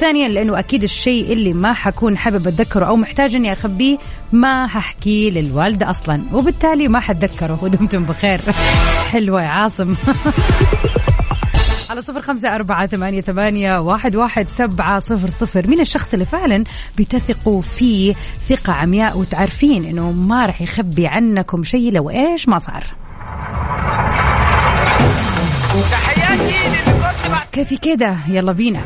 ثانيا 0.00 0.28
لأنه 0.28 0.58
أكيد 0.58 0.82
الشيء 0.82 1.32
اللي 1.32 1.52
ما 1.52 1.72
حكون 1.72 2.18
حابب 2.18 2.46
أتذكره 2.46 2.84
أو 2.84 2.96
محتاج 2.96 3.34
إني 3.34 3.52
أخبيه 3.52 3.98
ما 4.32 4.66
ححكيه 4.66 5.30
للوالدة 5.30 5.90
أصلا. 5.90 6.22
وبالتالي 6.32 6.88
ما 6.88 7.00
حتذكره 7.00 7.58
ودمتم 7.62 8.04
بخير. 8.04 8.40
حلوة 9.12 9.42
يا 9.42 9.48
عاصم. 9.48 9.94
على 11.90 12.02
صفر 12.02 12.20
خمسة 12.20 12.54
أربعة 12.54 12.86
ثمانية, 12.86 13.20
ثمانية 13.20 13.78
واحد, 13.78 14.16
واحد 14.16 14.48
سبعة 14.48 14.98
صفر 14.98 15.28
صفر. 15.28 15.66
مين 15.66 15.80
الشخص 15.80 16.12
اللي 16.12 16.24
فعلا 16.24 16.64
بتثقوا 16.98 17.62
فيه 17.62 18.14
ثقة 18.48 18.72
عمياء 18.72 19.18
وتعرفين 19.18 19.84
إنه 19.84 20.12
ما 20.12 20.46
راح 20.46 20.62
يخبي 20.62 21.06
عنكم 21.06 21.62
شيء 21.62 21.92
لو 21.92 22.10
إيش 22.10 22.48
ما 22.48 22.58
صار. 22.58 23.05
كيف 27.52 27.74
كده؟ 27.74 28.16
يلا 28.28 28.52
بينا. 28.52 28.80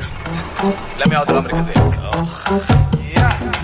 لم 1.06 1.12
يعد 1.12 1.30
الأمر 1.30 1.50
كذلك. 1.50 1.78
اخ 2.12 2.50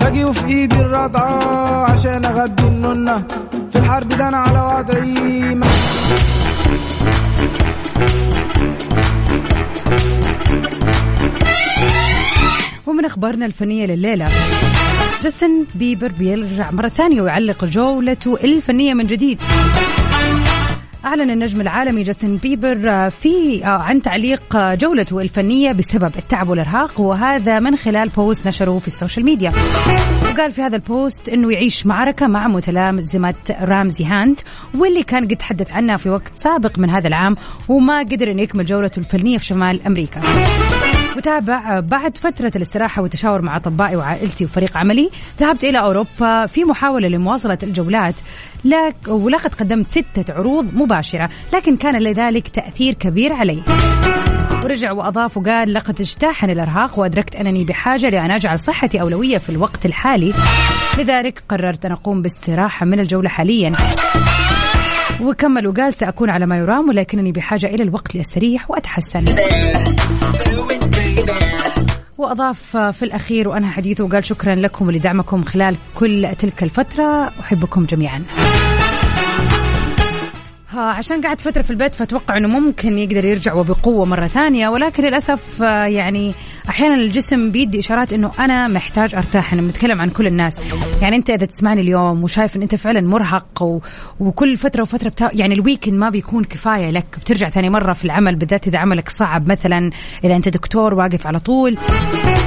باجي 0.01 0.25
وفي 0.25 0.45
إيدي 0.47 0.75
الرضعة 0.75 1.91
عشان 1.91 2.25
أغدي 2.25 2.63
النونة 2.63 3.27
في 3.71 3.75
الحرب 3.79 4.07
ده 4.07 4.27
أنا 4.27 4.37
على 4.37 4.61
وضعي 4.61 5.57
ومن 12.87 13.05
أخبارنا 13.05 13.45
الفنية 13.45 13.85
لليلة 13.85 14.29
جاستن 15.23 15.65
بيبر 15.75 16.11
بيرجع 16.19 16.71
مرة 16.71 16.87
ثانية 16.87 17.21
ويعلق 17.21 17.65
جولته 17.65 18.37
الفنية 18.43 18.93
من 18.93 19.07
جديد. 19.07 19.41
أعلن 21.07 21.29
النجم 21.29 21.61
العالمي 21.61 22.03
جاستن 22.03 22.37
بيبر 22.37 22.89
آه، 22.89 23.09
في 23.09 23.65
آه، 23.65 23.67
عن 23.67 24.01
تعليق 24.01 24.55
آه، 24.55 24.75
جولته 24.75 25.21
الفنية 25.21 25.71
بسبب 25.71 26.11
التعب 26.17 26.49
والإرهاق 26.49 26.99
وهذا 26.99 27.59
من 27.59 27.75
خلال 27.75 28.09
post 28.09 28.47
نشره 28.47 28.79
في 28.79 28.87
ال 28.87 28.92
social 28.92 29.25
media. 29.25 29.51
وقال 30.23 30.51
في 30.51 30.61
هذا 30.61 30.75
ال 30.75 30.86
post 30.86 31.29
أنه 31.29 31.51
يعيش 31.51 31.85
معركة 31.85 32.27
مع 32.27 32.47
متلازمة 32.47 33.33
رامزي 33.61 34.05
هانت 34.05 34.39
واللي 34.77 35.03
كان 35.03 35.27
قد 35.27 35.35
تحدث 35.35 35.71
عنها 35.71 35.97
في 35.97 36.09
وقت 36.09 36.35
سابق 36.35 36.79
من 36.79 36.89
هذا 36.89 37.07
العام 37.07 37.35
وما 37.67 37.99
قدر 37.99 38.31
أن 38.31 38.39
يكمل 38.39 38.65
جولته 38.65 38.99
الفنية 38.99 39.37
في 39.37 39.45
شمال 39.45 39.85
أمريكا. 39.85 40.21
وتابع 41.17 41.79
بعد 41.79 42.17
فترة 42.17 42.51
الاستراحة 42.55 43.01
والتشاور 43.01 43.41
مع 43.41 43.55
أطبائي 43.55 43.95
وعائلتي 43.95 44.45
وفريق 44.45 44.77
عملي 44.77 45.09
ذهبت 45.39 45.63
إلى 45.63 45.79
أوروبا 45.79 46.45
في 46.45 46.63
محاولة 46.63 47.07
لمواصلة 47.07 47.57
الجولات 47.63 48.15
لك 48.65 48.95
ولقد 49.07 49.53
قدمت 49.53 49.91
ستة 49.91 50.33
عروض 50.33 50.75
مباشرة 50.75 51.29
لكن 51.53 51.77
كان 51.77 52.01
لذلك 52.01 52.47
تأثير 52.47 52.93
كبير 52.93 53.33
علي. 53.33 53.63
ورجع 54.63 54.91
وأضاف 54.91 55.37
وقال 55.37 55.73
لقد 55.73 56.01
اجتاحني 56.01 56.53
الإرهاق 56.53 56.99
وأدركت 56.99 57.35
أنني 57.35 57.63
بحاجة 57.63 58.09
لأن 58.09 58.31
أجعل 58.31 58.59
صحتي 58.59 59.01
أولوية 59.01 59.37
في 59.37 59.49
الوقت 59.49 59.85
الحالي. 59.85 60.33
لذلك 60.97 61.43
قررت 61.49 61.85
أن 61.85 61.91
أقوم 61.91 62.21
باستراحة 62.21 62.85
من 62.85 62.99
الجولة 62.99 63.29
حاليا. 63.29 63.73
وكمل 65.21 65.67
وقال 65.67 65.93
سأكون 65.93 66.29
على 66.29 66.45
ما 66.45 66.57
يرام 66.57 66.89
ولكنني 66.89 67.31
بحاجة 67.31 67.65
إلى 67.65 67.83
الوقت 67.83 68.15
لأستريح 68.15 68.71
وأتحسن. 68.71 69.25
وأضاف 72.17 72.77
في 72.77 73.03
الأخير 73.03 73.47
وأنهى 73.47 73.71
حديثه 73.71 74.03
وقال 74.03 74.25
شكرا 74.25 74.55
لكم 74.55 74.87
ولدعمكم 74.87 75.43
خلال 75.43 75.75
كل 75.95 76.27
تلك 76.39 76.63
الفترة 76.63 77.31
أحبكم 77.39 77.85
جميعا. 77.85 78.23
ها 80.77 80.81
عشان 80.81 81.21
قعد 81.21 81.41
فترة 81.41 81.61
في 81.61 81.71
البيت 81.71 81.95
فأتوقع 81.95 82.37
أنه 82.37 82.47
ممكن 82.47 82.97
يقدر 82.97 83.25
يرجع 83.25 83.53
وبقوة 83.53 84.05
مرة 84.05 84.27
ثانية. 84.27 84.69
ولكن 84.69 85.03
للأسف 85.03 85.63
آه، 85.63 85.85
يعني 85.85 86.33
أحيانا 86.69 86.95
الجسم 86.95 87.51
بيدي 87.51 87.79
إشارات 87.79 88.13
أنه 88.13 88.31
أنا 88.39 88.67
محتاج 88.67 89.15
أرتاح. 89.15 89.53
أنا 89.53 89.61
بنتكلم 89.61 90.01
عن 90.01 90.09
كل 90.09 90.27
الناس. 90.27 90.59
يعني 91.01 91.15
أنت 91.15 91.29
إذا 91.29 91.45
تسمعني 91.45 91.81
اليوم 91.81 92.23
وشايف 92.23 92.55
أن 92.55 92.61
أنت 92.61 92.75
فعلا 92.75 93.01
مرهق 93.01 93.61
و... 93.61 93.79
وكل 94.19 94.57
فترة 94.57 94.81
وفترة 94.81 95.09
بتا... 95.09 95.29
يعني 95.33 95.53
الويكند 95.53 95.93
ما 95.93 96.09
بيكون 96.09 96.43
كفاية 96.43 96.89
لك. 96.89 97.05
بترجع 97.21 97.49
ثاني 97.49 97.69
مرة 97.69 97.93
في 97.93 98.05
العمل 98.05 98.35
بالذات 98.35 98.67
إذا 98.67 98.77
عملك 98.77 99.09
صعب. 99.09 99.51
مثلا 99.51 99.91
إذا 100.23 100.35
أنت 100.35 100.49
دكتور 100.49 100.93
واقف 100.93 101.27
على 101.27 101.39
طول 101.39 101.77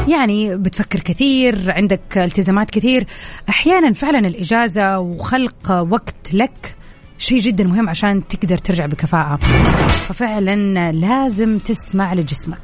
يعني 0.09 0.57
بتفكر 0.57 1.01
كثير 1.01 1.73
عندك 1.73 2.19
التزامات 2.19 2.71
كثير. 2.71 3.07
أحيانا 3.49 3.93
فعلا 3.93 4.19
الإجازة 4.19 4.99
وخلق 4.99 5.71
وقت 5.91 6.35
لك 6.35 6.80
شيء 7.21 7.39
جدا 7.39 7.65
مهم 7.65 7.89
عشان 7.89 8.29
تقدر 8.29 8.59
ترجع 8.59 8.87
بكفاءة. 8.87 9.37
ففعلا 10.09 10.93
لازم 10.93 11.59
تسمع 11.59 12.15
لجسمك. 12.15 12.59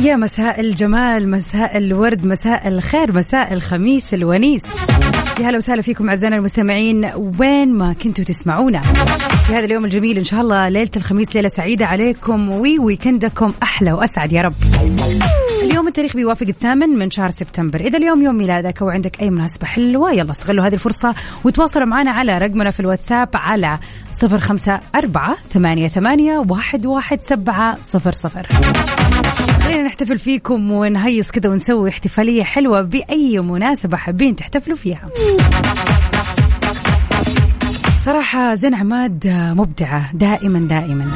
يا 0.00 0.16
مساء 0.16 0.60
الجمال 0.60 1.30
مساء 1.30 1.78
الورد 1.78 2.26
مساء 2.26 2.68
الخير 2.68 3.12
مساء 3.12 3.52
الخميس 3.52 4.14
الونيس. 4.14 4.62
يا 5.40 5.48
هلا 5.48 5.56
وسهلا 5.56 5.82
فيكم 5.82 6.08
أعزائنا 6.08 6.36
المستمعين 6.36 7.12
وين 7.38 7.72
ما 7.72 7.92
كنتوا 7.92 8.24
تسمعونا. 8.24 8.80
في 9.46 9.54
هذا 9.54 9.64
اليوم 9.64 9.84
الجميل 9.84 10.18
إن 10.18 10.24
شاء 10.24 10.40
الله 10.40 10.68
ليلة 10.68 10.90
الخميس 10.96 11.26
ليلة 11.34 11.48
سعيدة 11.48 11.86
عليكم 11.86 12.50
وويكندكم 12.50 13.52
أحلى 13.62 13.92
وأسعد 13.92 14.32
يا 14.32 14.42
رب. 14.42 14.52
اليوم 15.64 15.88
التاريخ 15.88 16.16
بيوافق 16.16 16.46
الثامن 16.46 16.88
من 16.88 17.10
شهر 17.10 17.30
سبتمبر. 17.30 17.80
إذا 17.80 17.98
اليوم 17.98 18.22
يوم 18.22 18.34
ميلادك 18.34 18.82
أو 18.82 18.88
عندك 18.88 19.22
أي 19.22 19.30
مناسبة 19.30 19.66
حلوة 19.66 20.12
يلا 20.12 20.30
استغلوا 20.30 20.66
هذه 20.66 20.74
الفرصة 20.74 21.14
وتواصلوا 21.44 21.86
معنا 21.86 22.10
على 22.10 22.38
رقمنا 22.38 22.70
في 22.70 22.80
الواتساب 22.80 23.28
على 23.34 23.78
صفر 24.10 24.38
خمسة 24.38 24.80
أربعة 24.94 25.36
ثمانية, 25.50 25.88
ثمانية 25.88 26.38
واحد, 26.48 26.86
واحد 26.86 27.20
سبعة 27.20 27.76
صفر 27.80 28.12
صفر. 28.12 28.46
خلينا 29.62 29.82
نحتفل 29.82 30.18
فيكم 30.18 30.70
ونهيص 30.70 31.30
كذا 31.30 31.50
ونسوي 31.50 31.88
احتفالية 31.88 32.42
حلوة 32.42 32.82
بأي 32.82 33.38
مناسبة 33.38 33.96
حابين 33.96 34.36
تحتفلوا 34.36 34.76
فيها. 34.76 35.08
صراحة 38.04 38.54
زين 38.54 38.74
عماد 38.74 39.26
مبدعة 39.56 40.10
دائما 40.12 40.58
دائما. 40.58 41.10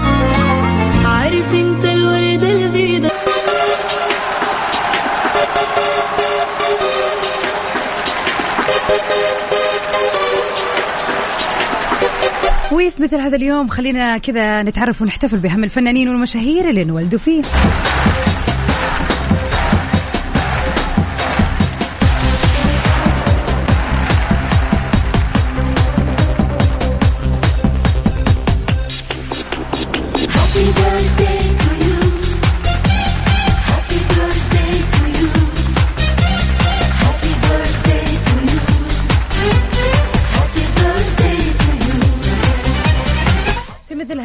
وفي 12.94 13.02
مثل 13.02 13.16
هذا 13.16 13.36
اليوم؟ 13.36 13.68
خلينا 13.68 14.18
كذا 14.18 14.62
نتعرف 14.62 15.02
ونحتفل 15.02 15.36
بأهم 15.36 15.64
الفنانين 15.64 16.08
والمشاهير 16.08 16.70
اللي 16.70 16.82
انولدوا 16.82 17.18
فيه. 17.18 17.42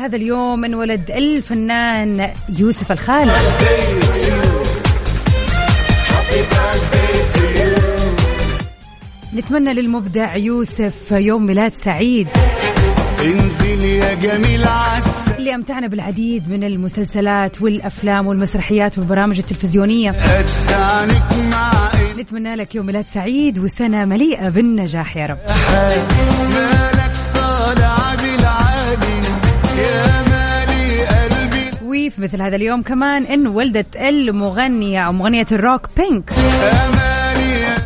هذا 0.10 0.18
اليوم 0.18 0.66
انولد 0.66 1.12
الفنان 1.12 2.30
يوسف 2.58 2.92
الخالد. 2.92 3.32
نتمنى 9.34 9.74
للمبدع 9.74 10.36
يوسف 10.36 11.12
يوم 11.12 11.46
ميلاد 11.46 11.74
سعيد. 11.74 12.28
انزل 13.24 13.86
يا 13.86 14.14
جميل 14.14 14.64
عسل. 14.68 15.32
اللي 15.38 15.56
أمتعنا 15.56 15.88
بالعديد 15.88 16.50
من 16.52 16.64
المسلسلات 16.64 17.62
والأفلام 17.62 18.28
والمسرحيات 18.28 18.98
والبرامج 18.98 19.38
التلفزيونية. 19.38 20.16
نتمنى 22.20 22.56
لك 22.56 22.76
يوم 22.76 22.86
ميلاد 22.86 23.06
سعيد 23.06 23.60
وسنة 23.60 24.06
مليئة 24.06 24.50
بالنجاح 24.50 25.18
يا 25.18 25.26
رب. 25.26 25.38
وفي 32.20 32.26
مثل 32.28 32.42
هذا 32.42 32.56
اليوم 32.56 32.82
كمان 32.82 33.24
إن 33.26 33.48
ولدت 33.48 33.96
المغنيه 33.96 35.00
أو 35.00 35.12
مغنية 35.14 35.46
الروك 35.52 35.88
بينك 35.98 36.32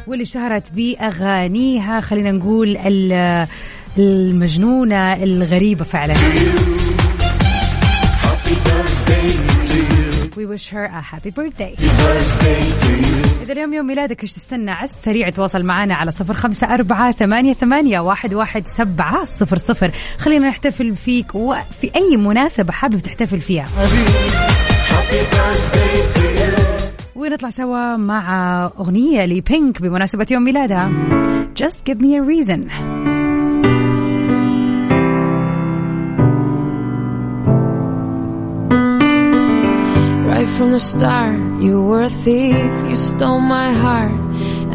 واللي 0.07 0.23
اشتهرت 0.23 0.63
بأغانيها 0.71 1.99
خلينا 2.01 2.31
نقول 2.31 2.77
ال- 2.77 3.47
المجنونة 3.97 5.13
الغريبة 5.23 5.83
فعلا 5.85 6.13
We 10.35 10.45
wish 10.47 10.69
her 10.69 10.85
a 10.85 11.01
happy 11.11 11.29
birthday. 11.29 11.75
إذا 13.43 13.53
اليوم 13.53 13.73
يوم 13.73 13.87
ميلادك 13.87 14.23
إيش 14.23 14.33
تستنى؟ 14.33 14.71
على 14.71 14.89
السريع 14.89 15.29
تواصل 15.29 15.63
معنا 15.63 15.95
على 15.95 16.11
صفر 16.11 16.33
خمسة 16.33 16.67
أربعة 16.67 17.11
ثمانية, 17.11 17.53
ثمانية 17.53 17.99
واحد, 17.99 18.33
واحد 18.33 18.65
سبعة 18.65 19.25
صفر 19.25 19.57
صفر. 19.57 19.91
خلينا 20.17 20.49
نحتفل 20.49 20.95
فيك 20.95 21.35
وفي 21.35 21.91
أي 21.95 22.17
مناسبة 22.17 22.73
حابب 22.73 22.99
تحتفل 22.99 23.39
فيها. 23.39 23.67
ونطلع 27.15 27.49
سوا 27.49 27.97
مع 27.97 28.65
أغنية 28.79 29.25
لبينك 29.25 29.81
بمناسبة 29.81 30.27
يوم 30.31 30.43
ميلادها. 30.43 30.91
Just 31.63 31.77
give 31.89 31.97
me 32.01 32.15
a 32.15 32.23
reason. 32.23 33.12
Right 40.42 40.46
from 40.46 40.70
the 40.72 40.78
start, 40.78 41.62
you 41.62 41.82
were 41.82 42.02
a 42.02 42.10
thief, 42.10 42.72
you 42.88 42.96
stole 42.96 43.40
my 43.40 43.72
heart, 43.72 44.12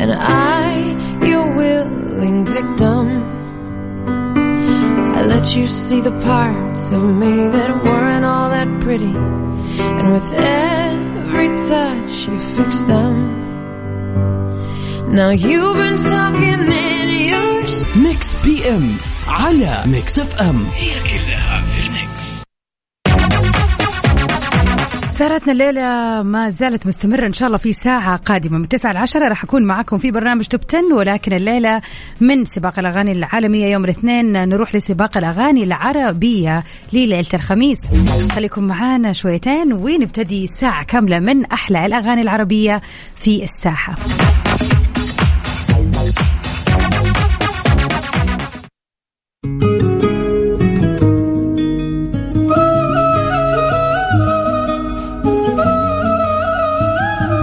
and 0.01 0.11
I, 0.13 1.25
your 1.25 1.55
willing 1.55 2.45
victim. 2.45 3.23
I 5.15 5.25
let 5.25 5.55
you 5.55 5.67
see 5.67 6.01
the 6.01 6.11
parts 6.11 6.91
of 6.91 7.03
me 7.03 7.47
that 7.47 7.83
weren't 7.83 8.25
all 8.25 8.49
that 8.49 8.81
pretty, 8.81 9.15
and 9.97 10.11
with 10.11 10.31
every 10.33 11.49
touch, 11.67 12.27
you 12.27 12.37
fixed 12.37 12.87
them. 12.87 13.13
Now 15.13 15.29
you've 15.29 15.77
been 15.77 15.97
talking 15.97 16.71
in 16.71 17.29
your 17.29 17.53
ميكس 17.95 18.35
بي 18.45 18.69
ام 18.69 18.97
على 19.27 19.83
ميكس 19.85 20.19
اف 20.19 20.35
ام 20.35 20.65
هي 20.75 20.89
كلها 20.89 21.61
في 21.61 21.76
سهرتنا 25.18 25.52
الليلة 25.52 25.82
ما 26.22 26.50
زالت 26.50 26.86
مستمرة 26.86 27.26
إن 27.26 27.32
شاء 27.32 27.46
الله 27.46 27.58
في 27.58 27.72
ساعة 27.72 28.16
قادمة. 28.16 28.58
من 28.58 28.68
9 28.68 28.92
ل 28.92 28.96
10 28.96 29.28
راح 29.28 29.44
أكون 29.44 29.64
معكم 29.64 29.98
في 29.98 30.10
برنامج 30.10 30.46
توب 30.46 30.60
10 30.68 30.94
ولكن 30.94 31.32
الليلة 31.32 31.82
من 32.20 32.44
سباق 32.44 32.78
الأغاني 32.78 33.12
العالمية 33.12 33.66
يوم 33.66 33.84
الاثنين 33.84 34.48
نروح 34.48 34.74
لسباق 34.74 35.16
الأغاني 35.16 35.64
العربية 35.64 36.64
لليلة 36.92 37.26
الخميس. 37.34 37.78
خليكم 38.32 38.64
معانا 38.64 39.12
شويتين 39.12 39.72
ونبتدي 39.72 40.46
ساعة 40.46 40.84
كاملة 40.84 41.18
من 41.18 41.44
أحلى 41.44 41.86
الأغاني 41.86 42.22
العربية 42.22 42.80
في 43.16 43.42
الساحة. 43.42 43.94